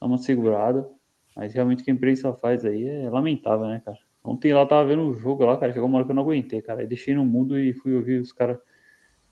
[0.00, 0.88] dá uma segurada.
[1.34, 3.98] Mas realmente o que a imprensa faz aí é lamentável, né, cara?
[4.22, 6.60] Ontem lá tava vendo o jogo lá, cara, chegou uma hora que eu não aguentei,
[6.60, 6.80] cara.
[6.80, 8.58] Aí deixei no mundo e fui ouvir os caras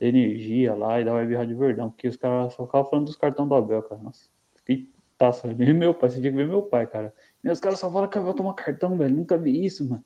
[0.01, 3.17] da energia lá e da Web Rádio Verdão, porque os caras só ficavam falando dos
[3.17, 4.01] cartões do Abel, cara.
[4.01, 5.53] Nossa, fiquei taça.
[5.53, 7.13] Nem meu pai, você tinha que ver meu pai, cara.
[7.45, 9.15] E os caras só falam que o Abel toma cartão, velho.
[9.15, 10.05] Nunca vi isso, mano.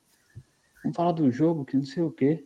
[0.83, 2.45] Vamos falar do jogo, que não sei o quê.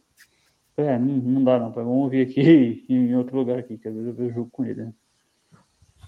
[0.78, 1.84] É, não, não dá não, pai.
[1.84, 4.86] Vamos ouvir aqui em outro lugar aqui, que às vezes eu vejo jogo com ele,
[4.86, 4.94] né?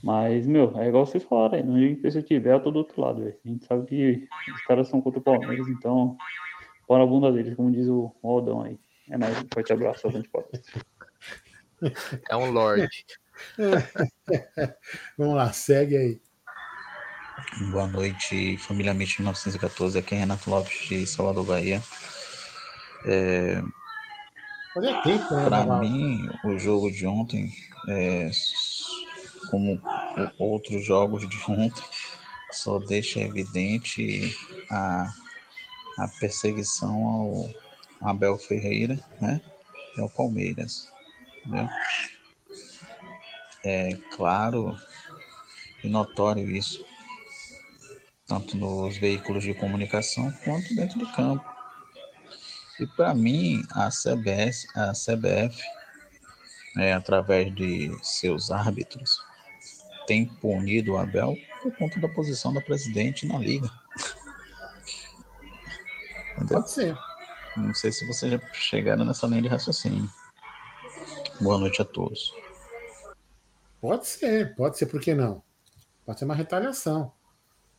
[0.01, 3.01] Mas, meu, é igual vocês falaram aí, onde que você tiver, eu tô do outro
[3.01, 3.37] lado, velho.
[3.43, 6.15] A gente sabe que os caras são contra o Palmeiras, então,
[6.87, 8.79] bora a bunda deles, como diz o o Aldão aí.
[9.09, 10.47] É nóis, um forte abraço, a gente pode.
[12.29, 12.87] É um Lorde.
[15.17, 16.21] Vamos lá, segue aí.
[17.71, 19.97] Boa noite, família Mitch 1914.
[19.97, 21.81] Aqui é Renato Lopes de Salvador, Bahia.
[23.05, 23.61] É,
[24.73, 25.43] Fazia tempo, né?
[25.43, 25.81] Para Navarro?
[25.81, 27.53] mim, o jogo de ontem,
[27.87, 28.29] é,
[29.49, 29.81] como
[30.37, 31.83] outros jogos de ontem,
[32.51, 34.35] só deixa evidente
[34.69, 35.11] a,
[35.97, 37.49] a perseguição ao
[38.01, 39.41] Abel Ferreira né,
[39.97, 40.91] e ao Palmeiras.
[41.45, 41.69] Entendeu?
[43.63, 44.77] É claro
[45.83, 46.85] e notório isso,
[48.27, 51.58] tanto nos veículos de comunicação quanto dentro de campo.
[52.79, 55.61] E para mim, a CBS, a CBF,
[56.75, 59.21] né, através de seus árbitros,
[60.07, 63.69] tem punido o Abel por conta da posição da presidente na liga.
[66.35, 66.59] Entendeu?
[66.59, 66.97] Pode ser.
[67.57, 70.09] Não sei se vocês já chegaram nessa linha de raciocínio.
[71.41, 72.33] Boa noite a todos.
[73.81, 75.43] Pode ser, pode ser, por que não?
[76.05, 77.11] Pode ser uma retaliação.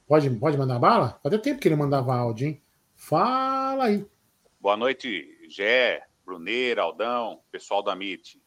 [0.06, 1.18] Pode, pode mandar bala?
[1.22, 2.62] Fazia tempo que ele mandava áudio, hein?
[2.96, 4.06] Fala aí.
[4.60, 8.40] Boa noite, Gé, Bruneira, Aldão, pessoal da MIT.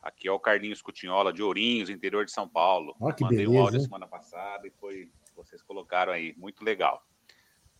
[0.00, 2.94] Aqui é o Carlinhos Cutinhola, de Ourinhos, interior de São Paulo.
[3.00, 3.84] Ó, que Mandei um beleza, áudio hein?
[3.84, 5.10] semana passada e foi.
[5.36, 7.04] Vocês colocaram aí, muito legal.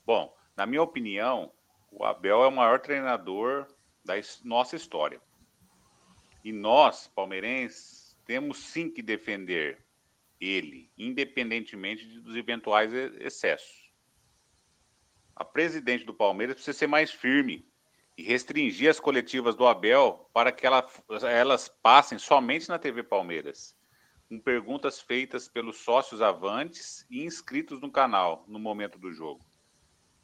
[0.04, 1.52] Bom, na minha opinião,
[1.90, 3.66] o Abel é o maior treinador
[4.04, 5.20] da nossa história.
[6.42, 9.78] E nós, palmeirenses, temos sim que defender
[10.40, 13.83] ele, independentemente de- dos eventuais excessos.
[15.36, 17.66] A presidente do Palmeiras precisa ser mais firme
[18.16, 20.88] e restringir as coletivas do Abel para que ela-
[21.22, 23.76] elas passem somente na TV Palmeiras,
[24.28, 29.44] com perguntas feitas pelos sócios avantes e inscritos no canal no momento do jogo.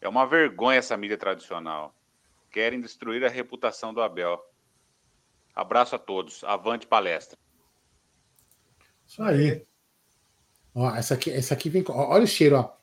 [0.00, 1.94] É uma vergonha essa mídia tradicional.
[2.50, 4.40] Querem destruir a reputação do Abel.
[5.54, 6.42] Abraço a todos.
[6.44, 7.36] Avante palestra.
[9.06, 9.66] Isso aí.
[10.74, 11.84] Ó, essa aqui, essa aqui vem.
[11.88, 12.76] Olha o cheiro, ó.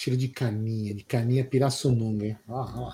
[0.00, 2.90] Cheiro de caninha, de caninha pirassununga, ó.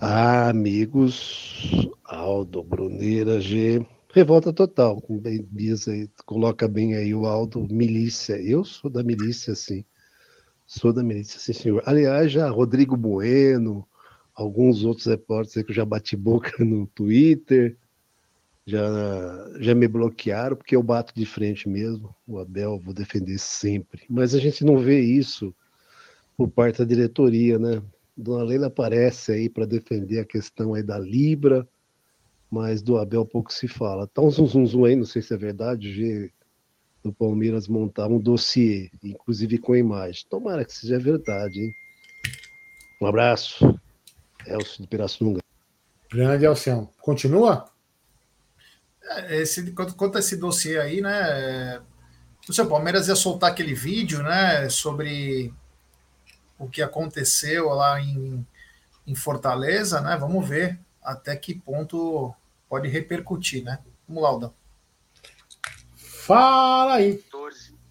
[0.00, 7.26] Ah, amigos, Aldo, Bruneira, G, revolta total, como bem diz aí, coloca bem aí o
[7.26, 9.84] Aldo, milícia, eu sou da milícia, sim,
[10.64, 11.82] Sou da milícia, sim, senhor.
[11.84, 13.84] Aliás, já Rodrigo Bueno,
[14.36, 17.76] alguns outros repórteres aí que eu já bati boca no Twitter,
[18.64, 18.86] já,
[19.58, 22.14] já me bloquearam, porque eu bato de frente mesmo.
[22.24, 24.04] O Abel vou defender sempre.
[24.08, 25.52] Mas a gente não vê isso
[26.36, 27.82] por parte da diretoria, né?
[28.16, 31.68] Dona Leila aparece aí para defender a questão aí da Libra,
[32.50, 34.06] mas do Abel pouco se fala.
[34.06, 36.30] Tá um zum, zum, zum aí, não sei se é verdade, G,
[37.02, 40.24] do Palmeiras montar um dossiê, inclusive com imagem.
[40.28, 41.72] Tomara que seja verdade, hein?
[43.00, 43.78] Um abraço.
[44.46, 45.40] Elcio de Pirassununga.
[46.10, 46.90] Grande Elcião.
[47.00, 47.66] Continua?
[49.02, 51.12] É, Esse, quanto a esse dossiê aí, né?
[51.12, 51.80] é,
[52.48, 54.68] O seu Palmeiras ia soltar aquele vídeo, né?
[54.68, 55.52] Sobre
[56.58, 58.46] o que aconteceu lá em,
[59.06, 60.16] em Fortaleza, né?
[60.16, 62.34] Vamos ver até que ponto
[62.68, 63.78] pode repercutir, né?
[64.08, 64.54] Vamos lá, Aldão.
[65.96, 67.22] Fala aí.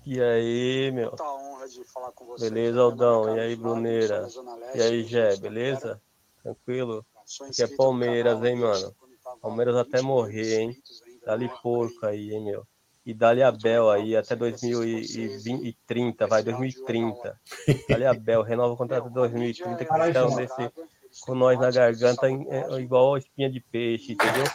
[0.06, 1.16] E aí, meu?
[2.40, 3.38] Beleza, Aldão?
[3.38, 4.28] E aí, Bruneira?
[4.76, 5.38] E aí, Gé?
[5.38, 6.02] Beleza?
[6.42, 7.06] Tranquilo?
[7.48, 8.94] Aqui é Palmeiras, hein, mano?
[9.42, 10.84] Palmeiras até morrer, hein?
[11.26, 12.68] Dali porco aí, hein, meu?
[13.06, 13.44] E dali
[13.92, 17.38] aí até 2030, vai, 2030.
[17.90, 20.72] Dali Abel, renova o contrato de 2030, que eles descer
[21.26, 24.46] com nós na garganta em- é, igual a espinha de peixe, entendeu?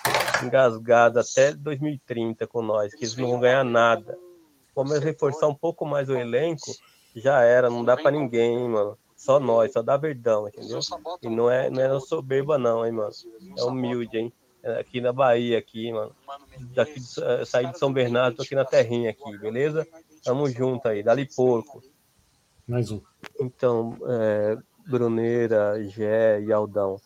[0.43, 4.15] Engasgado até 2030 com nós, que eles não vão ganhar nada.
[4.15, 6.73] Se o Palmeiras reforçar um pouco mais o elenco,
[7.15, 8.97] já era, não dá pra ninguém, mano.
[9.17, 10.79] Só nós, só dá verdão, entendeu?
[11.23, 13.11] E não é, não é soberba, não, hein, mano.
[13.57, 14.33] É humilde, hein?
[14.79, 16.15] Aqui na Bahia, aqui, mano.
[16.75, 17.01] Daqui
[17.47, 19.87] saí de São Bernardo, tô aqui na terrinha aqui, beleza?
[20.25, 21.83] Tamo junto aí, dali porco.
[22.67, 23.01] Mais um.
[23.41, 24.57] Então, é,
[24.87, 27.01] Bruneira, Gé e Aldão.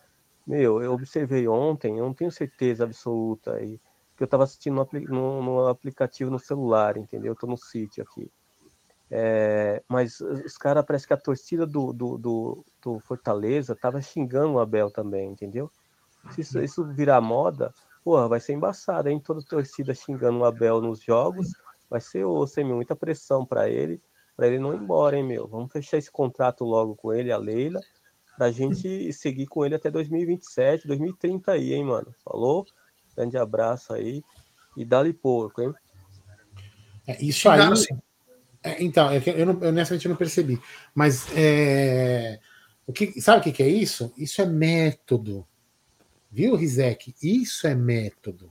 [0.47, 3.79] Meu, eu observei ontem, eu não tenho certeza absoluta aí,
[4.17, 7.33] que eu tava assistindo no, no- no aplicativo no celular, entendeu?
[7.33, 8.31] Eu tô no sítio aqui.
[9.11, 14.55] É, mas os caras, parece que a torcida do, do, do, do Fortaleza tava xingando
[14.55, 15.71] o Abel também, entendeu?
[16.31, 19.21] Se isso, isso virar moda, porra, vai ser embaçado, hein?
[19.21, 21.53] Toda torcida xingando o Abel nos jogos,
[21.91, 22.77] vai ser osso, hein, meu?
[22.77, 24.01] Muita pressão para ele,
[24.37, 25.47] para ele não ir embora, hein, meu?
[25.47, 27.81] Vamos fechar esse contrato logo com ele, a Leila,
[28.37, 32.15] pra gente seguir com ele até 2027, 2030 aí, hein, mano?
[32.25, 32.67] Falou?
[33.15, 34.23] Grande abraço aí
[34.77, 35.75] e dá-lhe porco, hein?
[37.07, 37.59] É, isso aí.
[37.59, 37.99] Xingaram, sim.
[38.63, 40.61] É, então, é que eu, não, eu honestamente não percebi.
[40.95, 42.39] Mas é,
[42.87, 44.13] o que, sabe o que, que é isso?
[44.17, 45.47] Isso é método.
[46.33, 47.15] Viu, Rizek?
[47.23, 48.51] Isso é método.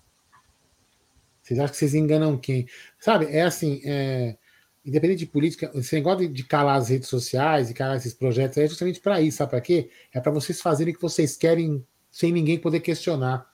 [1.42, 2.68] Vocês acham que vocês enganam quem?
[3.00, 4.38] Sabe, é assim, é,
[4.86, 8.68] independente de política, esse negócio de, calar as redes sociais e calar esses projetos é
[8.68, 9.90] justamente para isso, sabe para quê?
[10.14, 13.50] É para vocês fazerem o que vocês querem sem ninguém poder questionar.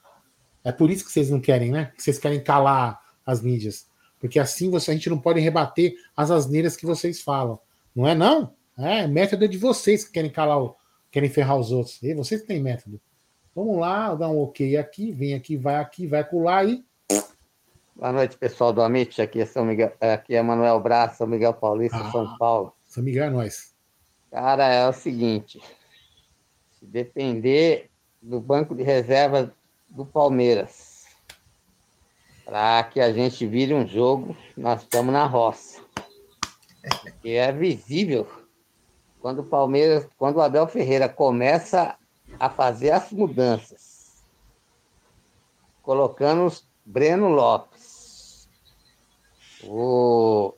[0.62, 1.94] É por isso que vocês não querem, né?
[1.96, 3.88] Que vocês querem calar as mídias.
[4.20, 7.60] Porque assim você, a gente não pode rebater as asneiras que vocês falam.
[7.96, 8.54] Não é não?
[8.78, 10.60] É, método é de vocês que querem calar
[11.10, 12.04] querem ferrar os outros.
[12.04, 13.00] E vocês têm método.
[13.58, 16.86] Vamos lá, dá um ok aqui, vem aqui, vai aqui, vai colar e
[17.96, 19.20] Boa noite, pessoal do Amit.
[19.20, 22.72] Aqui é São Miguel, aqui é Manuel Braço, São Miguel Paulista, São Paulo.
[22.86, 23.74] São Miguel é nós.
[24.30, 25.60] Cara, é o seguinte:
[26.78, 27.90] se depender
[28.22, 29.52] do banco de reserva
[29.90, 31.08] do Palmeiras,
[32.46, 35.82] para que a gente vire um jogo, nós estamos na roça.
[37.24, 38.28] E é visível
[39.20, 41.98] quando o Palmeiras, quando o Abel Ferreira começa
[42.40, 44.24] a fazer as mudanças,
[45.82, 46.52] colocando
[46.86, 48.48] Breno Lopes.
[49.64, 50.54] O...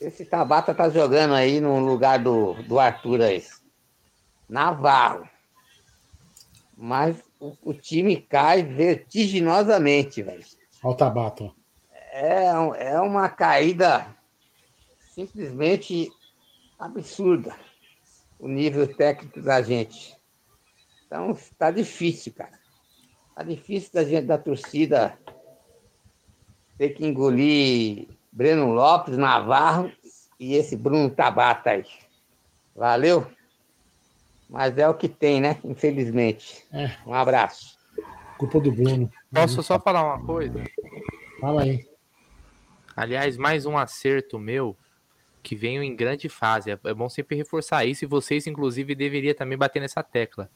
[0.00, 3.44] Esse Tabata tá jogando aí no lugar do, do Arthur aí.
[4.48, 5.28] Navarro.
[6.76, 10.44] Mas o, o time cai vertiginosamente, velho.
[10.82, 11.52] Olha o Tabata.
[12.12, 12.46] É,
[12.78, 14.06] é uma caída
[15.14, 16.10] simplesmente
[16.78, 17.54] absurda.
[18.38, 20.16] O nível técnico da gente.
[21.10, 22.56] Então, tá difícil, cara.
[23.34, 25.18] Tá difícil da gente, da torcida,
[26.78, 29.90] ter que engolir Breno Lopes, Navarro
[30.38, 31.84] e esse Bruno Tabata aí.
[32.76, 33.26] Valeu?
[34.48, 35.58] Mas é o que tem, né?
[35.64, 36.64] Infelizmente.
[36.72, 36.92] É.
[37.04, 37.76] Um abraço.
[38.38, 39.10] Culpa do Bruno.
[39.32, 40.62] Posso só falar uma coisa?
[41.40, 41.84] Fala aí.
[42.94, 44.76] Aliás, mais um acerto meu
[45.42, 46.70] que veio em grande fase.
[46.70, 50.48] É é bom sempre reforçar isso e vocês, inclusive, deveriam também bater nessa tecla.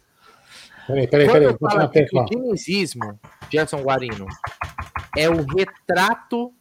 [0.86, 1.46] Peraí, peraí, Quando peraí.
[1.46, 3.18] eu Vou falo que o dinizismo,
[3.50, 4.26] Gerson Guarino,
[5.16, 6.52] é o retrato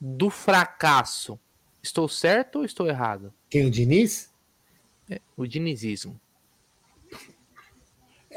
[0.00, 1.38] do fracasso.
[1.82, 3.32] Estou certo ou estou errado?
[3.50, 4.32] Quem, o Diniz?
[5.10, 6.18] É, o dinizismo.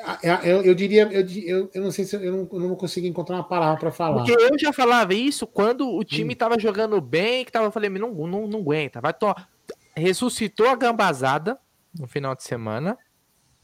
[0.03, 2.75] Ah, Eu, eu diria, eu, eu, eu não sei se eu, eu não, eu não
[2.75, 4.23] consegui encontrar uma palavra para falar.
[4.23, 8.13] Porque eu já falava isso quando o time tava jogando bem, que tava falando, não,
[8.27, 9.49] não, não aguenta, vai tomar.
[9.95, 11.57] ressuscitou a gambazada
[11.97, 12.97] no final de semana.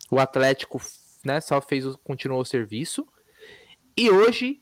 [0.10, 0.82] O Atlético,
[1.24, 3.08] né, só fez, continuou o serviço.
[3.96, 4.62] E hoje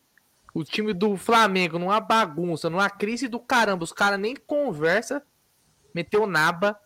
[0.53, 5.24] o time do Flamengo numa bagunça, numa crise do caramba, os caras nem conversa,
[5.93, 6.78] meteu naba,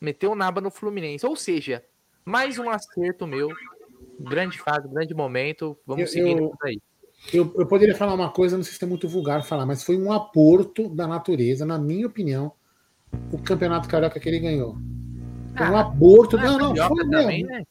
[0.00, 1.26] meteu naba no Fluminense.
[1.26, 1.84] Ou seja,
[2.24, 3.50] mais um acerto meu.
[4.18, 5.76] Grande fase, grande momento.
[5.84, 6.80] Vamos seguir eu, aí.
[7.32, 9.96] Eu, eu poderia falar uma coisa, não sei se é muito vulgar falar, mas foi
[9.96, 12.52] um aporto da natureza, na minha opinião,
[13.32, 14.76] o campeonato carioca que ele ganhou.
[15.56, 16.36] Foi um aborto.
[16.36, 17.64] Não, não, foi também, né?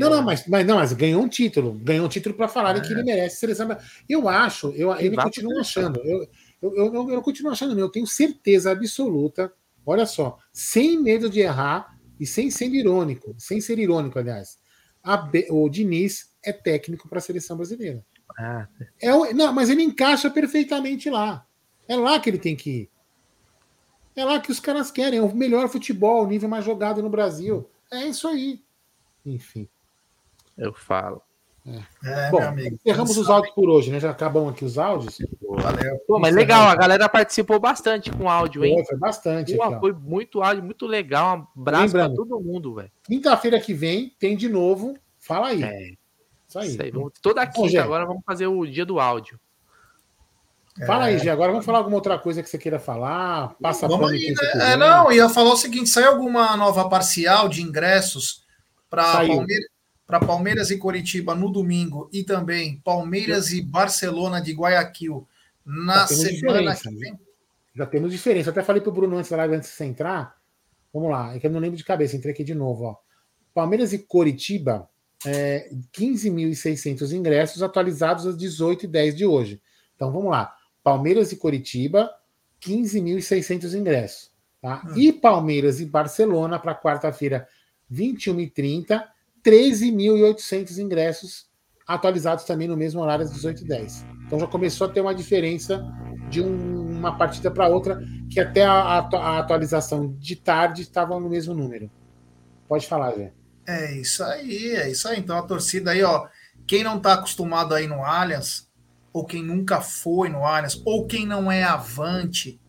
[0.00, 1.72] não, não, mas, mas, não, mas ganhou um título.
[1.74, 2.84] Ganhou um título para falarem é.
[2.84, 3.68] que ele merece seleção.
[4.08, 6.00] Eu acho, eu, eu continuo achando.
[6.04, 6.28] Eu,
[6.60, 9.52] eu, eu, eu, continuo achando, eu tenho certeza absoluta,
[9.86, 14.58] olha só, sem medo de errar e sem ser irônico, sem ser irônico, aliás.
[15.50, 18.04] O Diniz é técnico para a seleção brasileira.
[18.38, 18.66] Ah.
[19.00, 21.46] É não, mas ele encaixa perfeitamente lá.
[21.86, 22.90] É lá que ele tem que ir.
[24.18, 27.08] É lá que os caras querem, é o melhor futebol, o nível mais jogado no
[27.08, 27.70] Brasil.
[27.88, 28.60] É isso aí.
[29.24, 29.68] Enfim.
[30.56, 31.22] Eu falo.
[31.64, 32.26] É.
[32.26, 34.00] É, Bom, encerramos os áudios por hoje, né?
[34.00, 35.18] Já acabamos aqui os áudios.
[35.40, 35.98] Valeu.
[36.04, 38.84] Pô, mas legal, a galera participou bastante com áudio, hein?
[38.84, 39.56] Foi, bastante.
[39.56, 41.48] Pô, aqui, foi muito áudio, muito legal.
[41.56, 42.90] Um abraço para todo mundo, velho.
[43.04, 44.98] Quinta-feira que vem tem de novo.
[45.20, 45.62] Fala aí.
[45.62, 45.92] É.
[46.48, 46.68] Isso aí.
[46.70, 46.90] Isso aí.
[46.90, 49.38] Vamos, toda quinta agora vamos fazer o dia do áudio.
[50.86, 51.30] Fala aí, Gê.
[51.30, 53.56] Agora vamos falar alguma outra coisa que você queira falar.
[53.60, 54.72] Passa vamos aí, né?
[54.72, 58.44] é, Não, ia falar o seguinte: saiu alguma nova parcial de ingressos
[58.88, 59.68] para Palmeiras,
[60.26, 65.26] Palmeiras e Coritiba no domingo e também Palmeiras e Barcelona de Guayaquil
[65.64, 67.18] na semana que vem?
[67.74, 68.48] Já temos diferença.
[68.48, 70.36] Eu até falei para o Bruno antes da live, antes de você entrar.
[70.92, 72.84] Vamos lá, é que eu não lembro de cabeça, entrei aqui de novo.
[72.84, 72.96] Ó.
[73.52, 74.88] Palmeiras e Coritiba,
[75.26, 79.60] é, 15.600 ingressos atualizados às 18h10 de hoje.
[79.94, 80.54] Então vamos lá.
[80.82, 82.10] Palmeiras e Coritiba,
[82.60, 84.30] 15.600 ingressos.
[84.60, 84.82] Tá?
[84.86, 84.96] Hum.
[84.96, 87.46] E Palmeiras e Barcelona para quarta-feira,
[87.92, 89.02] 21h30,
[89.44, 91.48] 13.800 ingressos
[91.86, 94.04] atualizados também no mesmo horário às 18h10.
[94.26, 95.82] Então já começou a ter uma diferença
[96.28, 101.30] de um, uma partida para outra, que até a, a, atualização de tarde estava no
[101.30, 101.90] mesmo número.
[102.68, 103.32] Pode falar, Zé.
[103.66, 105.18] É isso aí, é isso aí.
[105.18, 106.26] Então a torcida aí, ó,
[106.66, 108.67] quem não está acostumado aí no Allianz,
[109.12, 112.60] ou quem nunca foi no Allianz, ou quem não é avante,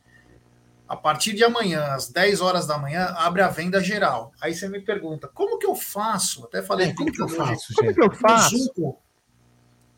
[0.87, 4.31] a partir de amanhã, às 10 horas da manhã, abre a venda geral.
[4.41, 6.43] Aí você me pergunta, como que eu faço?
[6.45, 7.75] Até falei, é, como que eu faço?
[7.75, 8.73] Como que eu faço?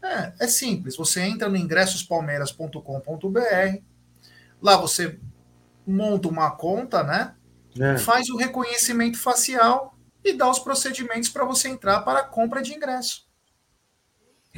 [0.04, 0.98] É, é simples.
[0.98, 3.82] Você entra no ingressospalmeiras.com.br,
[4.62, 5.18] lá você
[5.88, 7.36] monta uma conta, né?
[7.80, 7.98] É.
[7.98, 12.74] Faz o reconhecimento facial e dá os procedimentos para você entrar para a compra de
[12.74, 13.26] ingresso.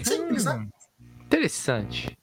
[0.03, 0.53] Simples, né?
[0.53, 0.59] hum.
[0.61, 0.69] né?
[1.33, 2.15] Interessante.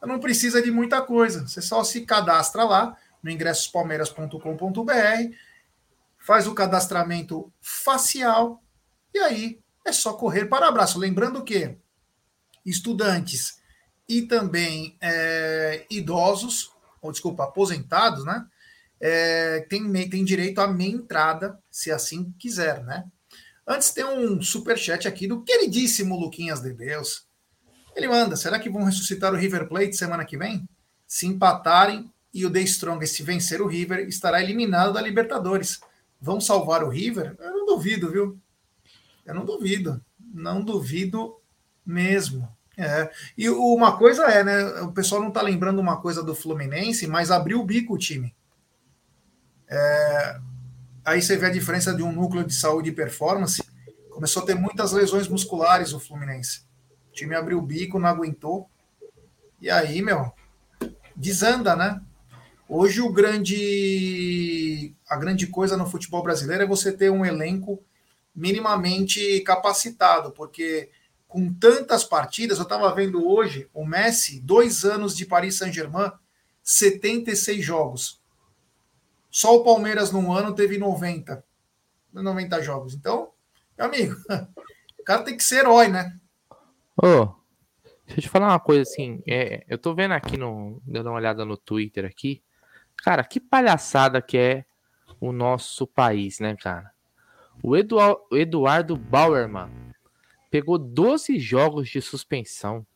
[0.00, 1.48] Não precisa de muita coisa.
[1.48, 5.34] Você só se cadastra lá no ingressospalmeiras.com.br,
[6.16, 8.62] faz o cadastramento facial
[9.12, 10.96] e aí é só correr para abraço.
[10.96, 11.76] Lembrando que
[12.64, 13.60] estudantes
[14.08, 18.46] e também é, idosos, ou desculpa, aposentados, né?
[19.00, 23.04] É, tem, tem direito à meia entrada, se assim quiser, né?
[23.66, 27.26] Antes tem um super chat aqui do queridíssimo Luquinhas de Deus.
[27.94, 30.68] Ele manda: será que vão ressuscitar o River Plate semana que vem?
[31.06, 35.80] Se empatarem e o The Strongest vencer o River, estará eliminado da Libertadores.
[36.20, 37.36] Vão salvar o River?
[37.38, 38.38] Eu não duvido, viu?
[39.26, 40.02] Eu não duvido.
[40.32, 41.36] Não duvido
[41.84, 42.48] mesmo.
[42.76, 43.10] É.
[43.36, 44.80] E uma coisa é, né?
[44.82, 48.34] O pessoal não está lembrando uma coisa do Fluminense, mas abriu o bico o time.
[49.68, 50.40] É,
[51.04, 53.62] aí você vê a diferença de um núcleo de saúde e performance.
[54.10, 56.62] Começou a ter muitas lesões musculares o Fluminense.
[57.12, 58.70] O time abriu o bico, não aguentou.
[59.60, 60.32] E aí, meu,
[61.14, 62.00] desanda, né?
[62.66, 67.84] Hoje o grande a grande coisa no futebol brasileiro é você ter um elenco
[68.34, 70.88] minimamente capacitado, porque
[71.28, 76.12] com tantas partidas, eu estava vendo hoje o Messi, dois anos de Paris Saint-Germain,
[76.62, 78.22] 76 jogos.
[79.30, 81.44] Só o Palmeiras num ano teve 90,
[82.10, 82.94] 90 jogos.
[82.94, 83.32] Então,
[83.76, 84.16] meu amigo,
[84.98, 86.18] o cara tem que ser herói, né?
[86.94, 87.34] Ô, oh,
[88.06, 89.22] deixa eu te falar uma coisa assim.
[89.26, 90.80] É, eu tô vendo aqui no.
[90.84, 92.42] Dando uma olhada no Twitter aqui.
[92.96, 94.64] Cara, que palhaçada que é
[95.18, 96.92] o nosso país, né, cara?
[97.62, 97.96] O, Edu,
[98.30, 99.70] o Eduardo Bauerman
[100.50, 102.86] pegou 12 jogos de suspensão.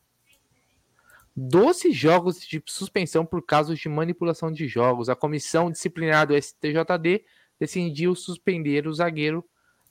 [1.34, 5.08] 12 jogos de suspensão por casos de manipulação de jogos.
[5.08, 7.24] A comissão disciplinar do STJD
[7.58, 9.44] decidiu suspender o zagueiro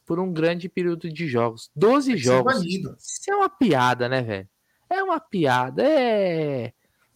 [0.05, 1.69] por um grande período de jogos.
[1.75, 2.63] 12 jogos.
[2.63, 4.49] Isso é uma piada, né, velho?
[4.89, 5.83] É uma piada.
[5.83, 6.73] É.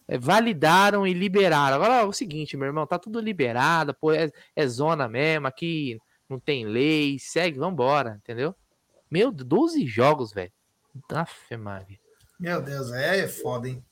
[0.08, 1.76] é, validaram e liberaram.
[1.76, 5.98] Agora é o seguinte, meu irmão, tá tudo liberado, pô, é, é zona mesmo, aqui
[6.28, 8.54] não tem lei, segue, vambora, entendeu?
[9.10, 10.52] Meu, 12 jogos, velho.
[11.12, 11.98] Aff, Maria.
[12.38, 13.84] Meu Deus, é, é foda, hein?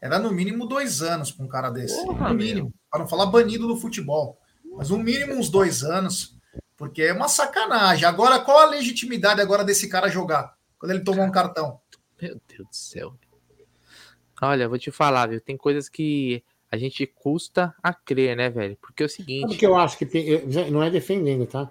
[0.00, 2.04] Era no mínimo dois anos para um cara desse.
[2.04, 2.74] Porra, no mínimo.
[2.90, 4.38] Para não falar banido do futebol.
[4.76, 6.36] Mas no mínimo uns dois anos.
[6.82, 8.04] Porque é uma sacanagem.
[8.04, 10.56] Agora, qual a legitimidade agora desse cara jogar?
[10.76, 11.80] Quando ele tomou um cartão?
[12.20, 13.16] Meu Deus do céu.
[14.42, 15.40] Olha, vou te falar, viu?
[15.40, 18.76] Tem coisas que a gente custa a crer, né, velho?
[18.80, 19.42] Porque é o seguinte.
[19.42, 20.04] Sabe o que eu acho que.
[20.04, 21.70] pe- Não é defendendo, tá?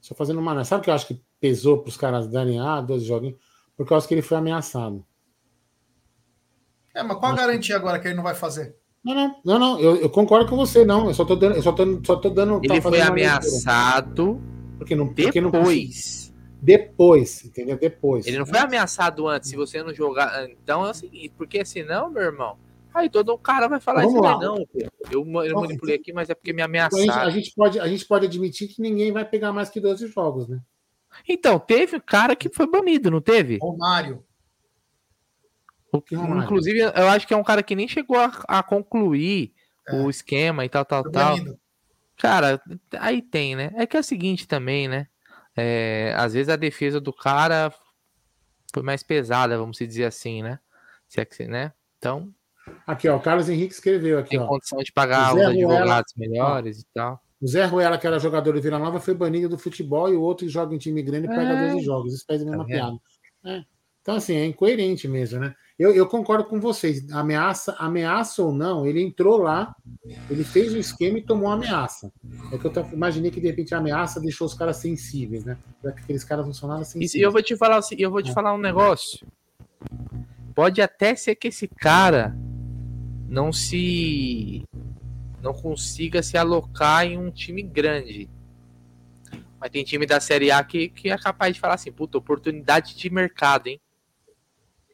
[0.00, 0.52] Só fazendo uma.
[0.52, 0.68] análise.
[0.70, 3.40] Sabe o que eu acho que pesou para os caras darem ah, dois joguinhos?
[3.76, 5.04] Porque eu acho que ele foi ameaçado.
[6.94, 8.76] É, mas qual a garantia agora que ele não vai fazer?
[9.08, 9.80] Não, não, não, não.
[9.80, 11.08] Eu, eu concordo com você, não.
[11.08, 11.56] Eu só tô dando.
[11.56, 14.38] Eu só tô, só tô dando Ele tá foi ameaçado
[14.76, 16.34] Porque não, porque não depois.
[16.60, 17.78] Depois, entendeu?
[17.78, 18.26] Depois.
[18.26, 20.46] Ele não foi ameaçado antes, se você não jogar.
[20.50, 22.58] Então é o seguinte, porque senão, meu irmão,
[22.92, 24.36] aí todo um cara vai falar Vamos isso, lá.
[24.36, 24.56] mas não,
[25.10, 27.26] eu, eu Bom, manipulei aqui, mas é porque me Então, a, gente, ameaçaram.
[27.26, 30.48] a gente pode, a gente pode admitir que ninguém vai pegar mais que 12 jogos,
[30.48, 30.60] né?
[31.26, 33.58] Então, teve um cara que foi banido, não teve?
[33.62, 34.22] Romário.
[35.92, 36.44] Romário?
[36.44, 39.52] Inclusive, eu acho que é um cara que nem chegou a, a concluir
[39.92, 41.36] o esquema e tal, tal, Foi tal.
[41.36, 41.58] banido.
[42.18, 42.60] Cara,
[42.98, 43.70] aí tem, né?
[43.76, 45.06] É que é o seguinte também, né?
[45.56, 47.72] É, às vezes a defesa do cara
[48.72, 50.58] foi mais pesada, vamos dizer assim, né?
[51.08, 51.72] Se é que, né?
[51.98, 52.32] Então,
[52.86, 54.46] Aqui, ó, o Carlos Henrique escreveu aqui, tem ó.
[54.46, 57.18] condição de pagar os Ruela- advogados melhores e tal.
[57.40, 60.20] O Zé Ruela, que era jogador do Vila Nova, foi banido do futebol e o
[60.20, 61.70] outro joga em time grande e pega É.
[61.72, 62.12] 12 jogos.
[62.12, 62.96] Isso faz a mesma Tá piada.
[63.46, 63.62] É.
[64.02, 65.54] Então, assim, é incoerente mesmo, né?
[65.78, 67.08] Eu, eu concordo com vocês.
[67.12, 69.76] Ameaça, ameaça ou não, ele entrou lá,
[70.28, 72.12] ele fez o esquema e tomou a ameaça.
[72.50, 75.56] É que eu imaginei que de repente a ameaça deixou os caras sensíveis, né?
[75.80, 77.14] Para que aqueles caras funcionaram sensíveis.
[77.14, 79.24] e eu vou te falar, assim, eu vou te falar um negócio.
[80.52, 82.36] Pode até ser que esse cara
[83.28, 84.64] não se
[85.40, 88.28] não consiga se alocar em um time grande.
[89.60, 92.96] Mas tem time da Série A que, que é capaz de falar assim, puta, oportunidade
[92.96, 93.80] de mercado, hein?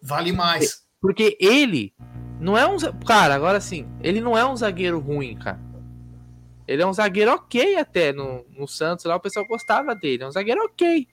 [0.05, 0.85] Vale mais.
[1.01, 1.93] Porque ele
[2.39, 2.77] não é um.
[3.07, 5.61] Cara, agora sim, ele não é um zagueiro ruim, cara.
[6.67, 8.13] Ele é um zagueiro ok até.
[8.13, 10.23] No, no Santos lá o pessoal gostava dele.
[10.23, 11.07] É um zagueiro ok.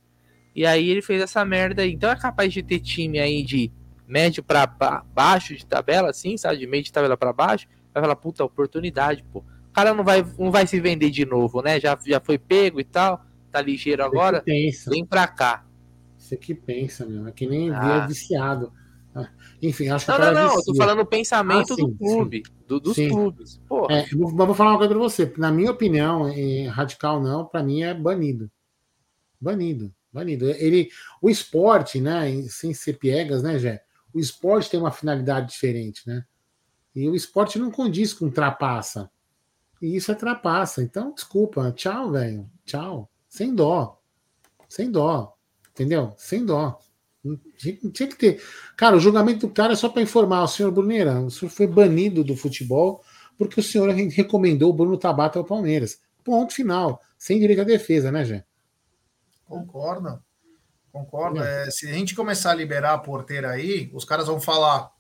[0.56, 1.94] E aí ele fez essa merda aí.
[1.94, 3.72] Então é capaz de ter time aí de
[4.08, 6.58] médio pra ba- baixo de tabela, assim, sabe?
[6.58, 7.68] De meio de tabela pra baixo.
[7.94, 9.40] Vai falar, puta, oportunidade, pô.
[9.40, 11.80] O cara não vai, não vai se vender de novo, né?
[11.80, 13.26] Já, já foi pego e tal.
[13.52, 14.42] Tá ligeiro agora.
[14.42, 14.90] pensa.
[14.90, 15.66] Vem pra cá.
[16.18, 17.28] Você que pensa, meu.
[17.28, 18.04] É que nem Ah.
[18.04, 18.72] é viciado.
[19.64, 20.56] Ah, Enfim, acho que Não, não, não.
[20.56, 22.44] Eu tô falando o pensamento Ah, sim, do clube.
[22.68, 23.10] do- dos Sim.
[23.10, 23.58] clubes.
[23.68, 23.94] Porra.
[23.96, 25.32] É, mas vou falar uma coisa pra você.
[25.38, 28.50] Na minha opinião, eh, radical não, pra mim é banido.
[29.40, 30.50] Banido, banido.
[30.52, 30.90] Ele,
[31.22, 33.84] o esporte, né, em- sem ser piegas, né, Jé?
[34.14, 36.24] O esporte tem uma finalidade diferente, né?
[36.96, 39.10] E o esporte não condiz com trapaça.
[39.82, 40.84] E isso é trapaça.
[40.84, 41.72] Então, desculpa.
[41.72, 42.50] Tchau, velho.
[42.66, 43.10] Tchau.
[43.30, 44.00] Sem dó.
[44.68, 45.36] Sem dó.
[45.72, 46.14] Entendeu?
[46.18, 46.78] Sem dó.
[47.24, 48.44] Não tinha, que ter.
[48.76, 50.44] Cara, o julgamento do cara é só para informar.
[50.44, 53.04] O senhor Bruneira, o senhor foi banido do futebol
[53.38, 56.00] porque o senhor re- recomendou o Bruno Tabata ao Palmeiras.
[56.24, 57.02] Ponto final.
[57.18, 58.46] Sem direito à defesa, né, Jé?
[59.46, 60.22] Concordo.
[60.92, 61.42] Concordo.
[61.42, 64.92] É, se a gente começar a liberar a porteira aí, os caras vão falar.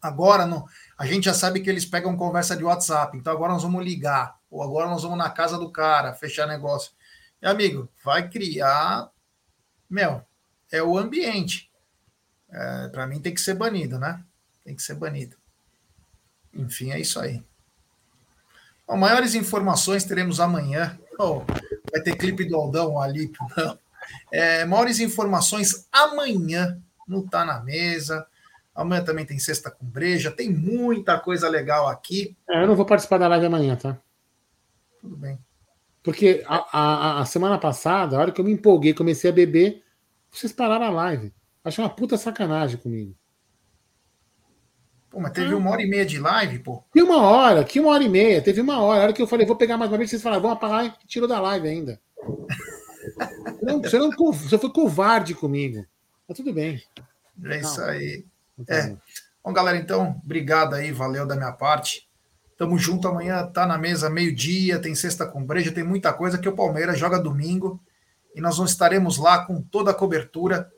[0.00, 0.66] Agora não,
[0.98, 4.38] a gente já sabe que eles pegam conversa de WhatsApp, então agora nós vamos ligar,
[4.50, 6.92] ou agora nós vamos na casa do cara, fechar negócio.
[7.40, 9.10] E, amigo, vai criar.
[9.88, 10.20] Meu,
[10.76, 11.70] é o ambiente.
[12.50, 14.22] É, Para mim tem que ser banido, né?
[14.64, 15.36] Tem que ser banido.
[16.52, 17.42] Enfim, é isso aí.
[18.86, 20.98] Bom, maiores informações teremos amanhã.
[21.18, 21.40] Oh,
[21.90, 23.32] vai ter clipe do Aldão ali.
[23.56, 23.78] Não.
[24.32, 28.26] É, maiores informações amanhã no Tá na Mesa.
[28.74, 30.30] Amanhã também tem Sexta com Breja.
[30.30, 32.36] Tem muita coisa legal aqui.
[32.50, 33.96] É, eu não vou participar da live amanhã, tá?
[35.00, 35.38] Tudo bem.
[36.02, 39.82] Porque a, a- a semana passada, a hora que eu me empolguei, comecei a beber,
[40.38, 41.32] vocês pararam a live.
[41.64, 43.14] Achei uma puta sacanagem comigo.
[45.10, 46.82] Pô, mas teve uma hora e meia de live, pô.
[46.94, 49.00] E uma hora, que uma hora e meia, teve uma hora.
[49.00, 51.06] A hora que eu falei, vou pegar mais uma vez, vocês falaram, vão apagar e
[51.06, 52.00] tirou da live ainda.
[53.62, 55.84] Não, você, não, você foi covarde comigo.
[56.28, 56.82] Mas tudo bem.
[57.44, 57.88] É isso Não.
[57.88, 58.24] aí.
[58.66, 58.86] Tá É.
[58.88, 58.98] bom.
[59.44, 62.08] Bom, galera, então, obrigado aí, valeu da minha parte.
[62.56, 66.48] Tamo junto amanhã, tá na mesa meio-dia, tem sexta com breja, tem muita coisa que
[66.48, 67.80] o Palmeiras joga domingo
[68.34, 70.70] e nós não estaremos lá com toda a cobertura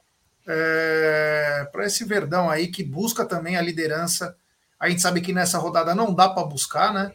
[1.73, 4.37] para esse Verdão aí que busca também a liderança.
[4.79, 7.13] A gente sabe que nessa rodada não dá para buscar, né?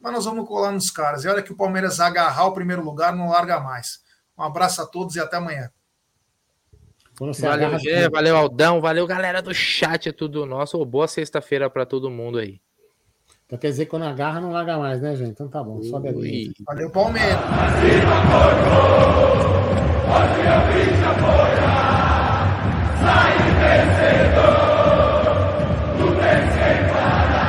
[0.00, 1.24] Mas nós vamos colar nos caras.
[1.24, 4.00] E olha que o Palmeiras agarrar o primeiro lugar, não larga mais.
[4.36, 5.70] Um abraço a todos e até amanhã.
[7.40, 7.78] valeu.
[7.78, 10.84] Gê, valeu, Aldão, valeu, galera do chat, é tudo nosso.
[10.84, 12.60] Boa sexta-feira para todo mundo aí.
[13.46, 15.30] Então quer dizer que quando agarra, não larga mais, né, gente?
[15.30, 16.52] Então tá bom, sobe aqui.
[16.66, 17.38] Valeu, Palmeiras!
[20.04, 20.96] Pode abrir!
[23.00, 24.75] Sai vencedor!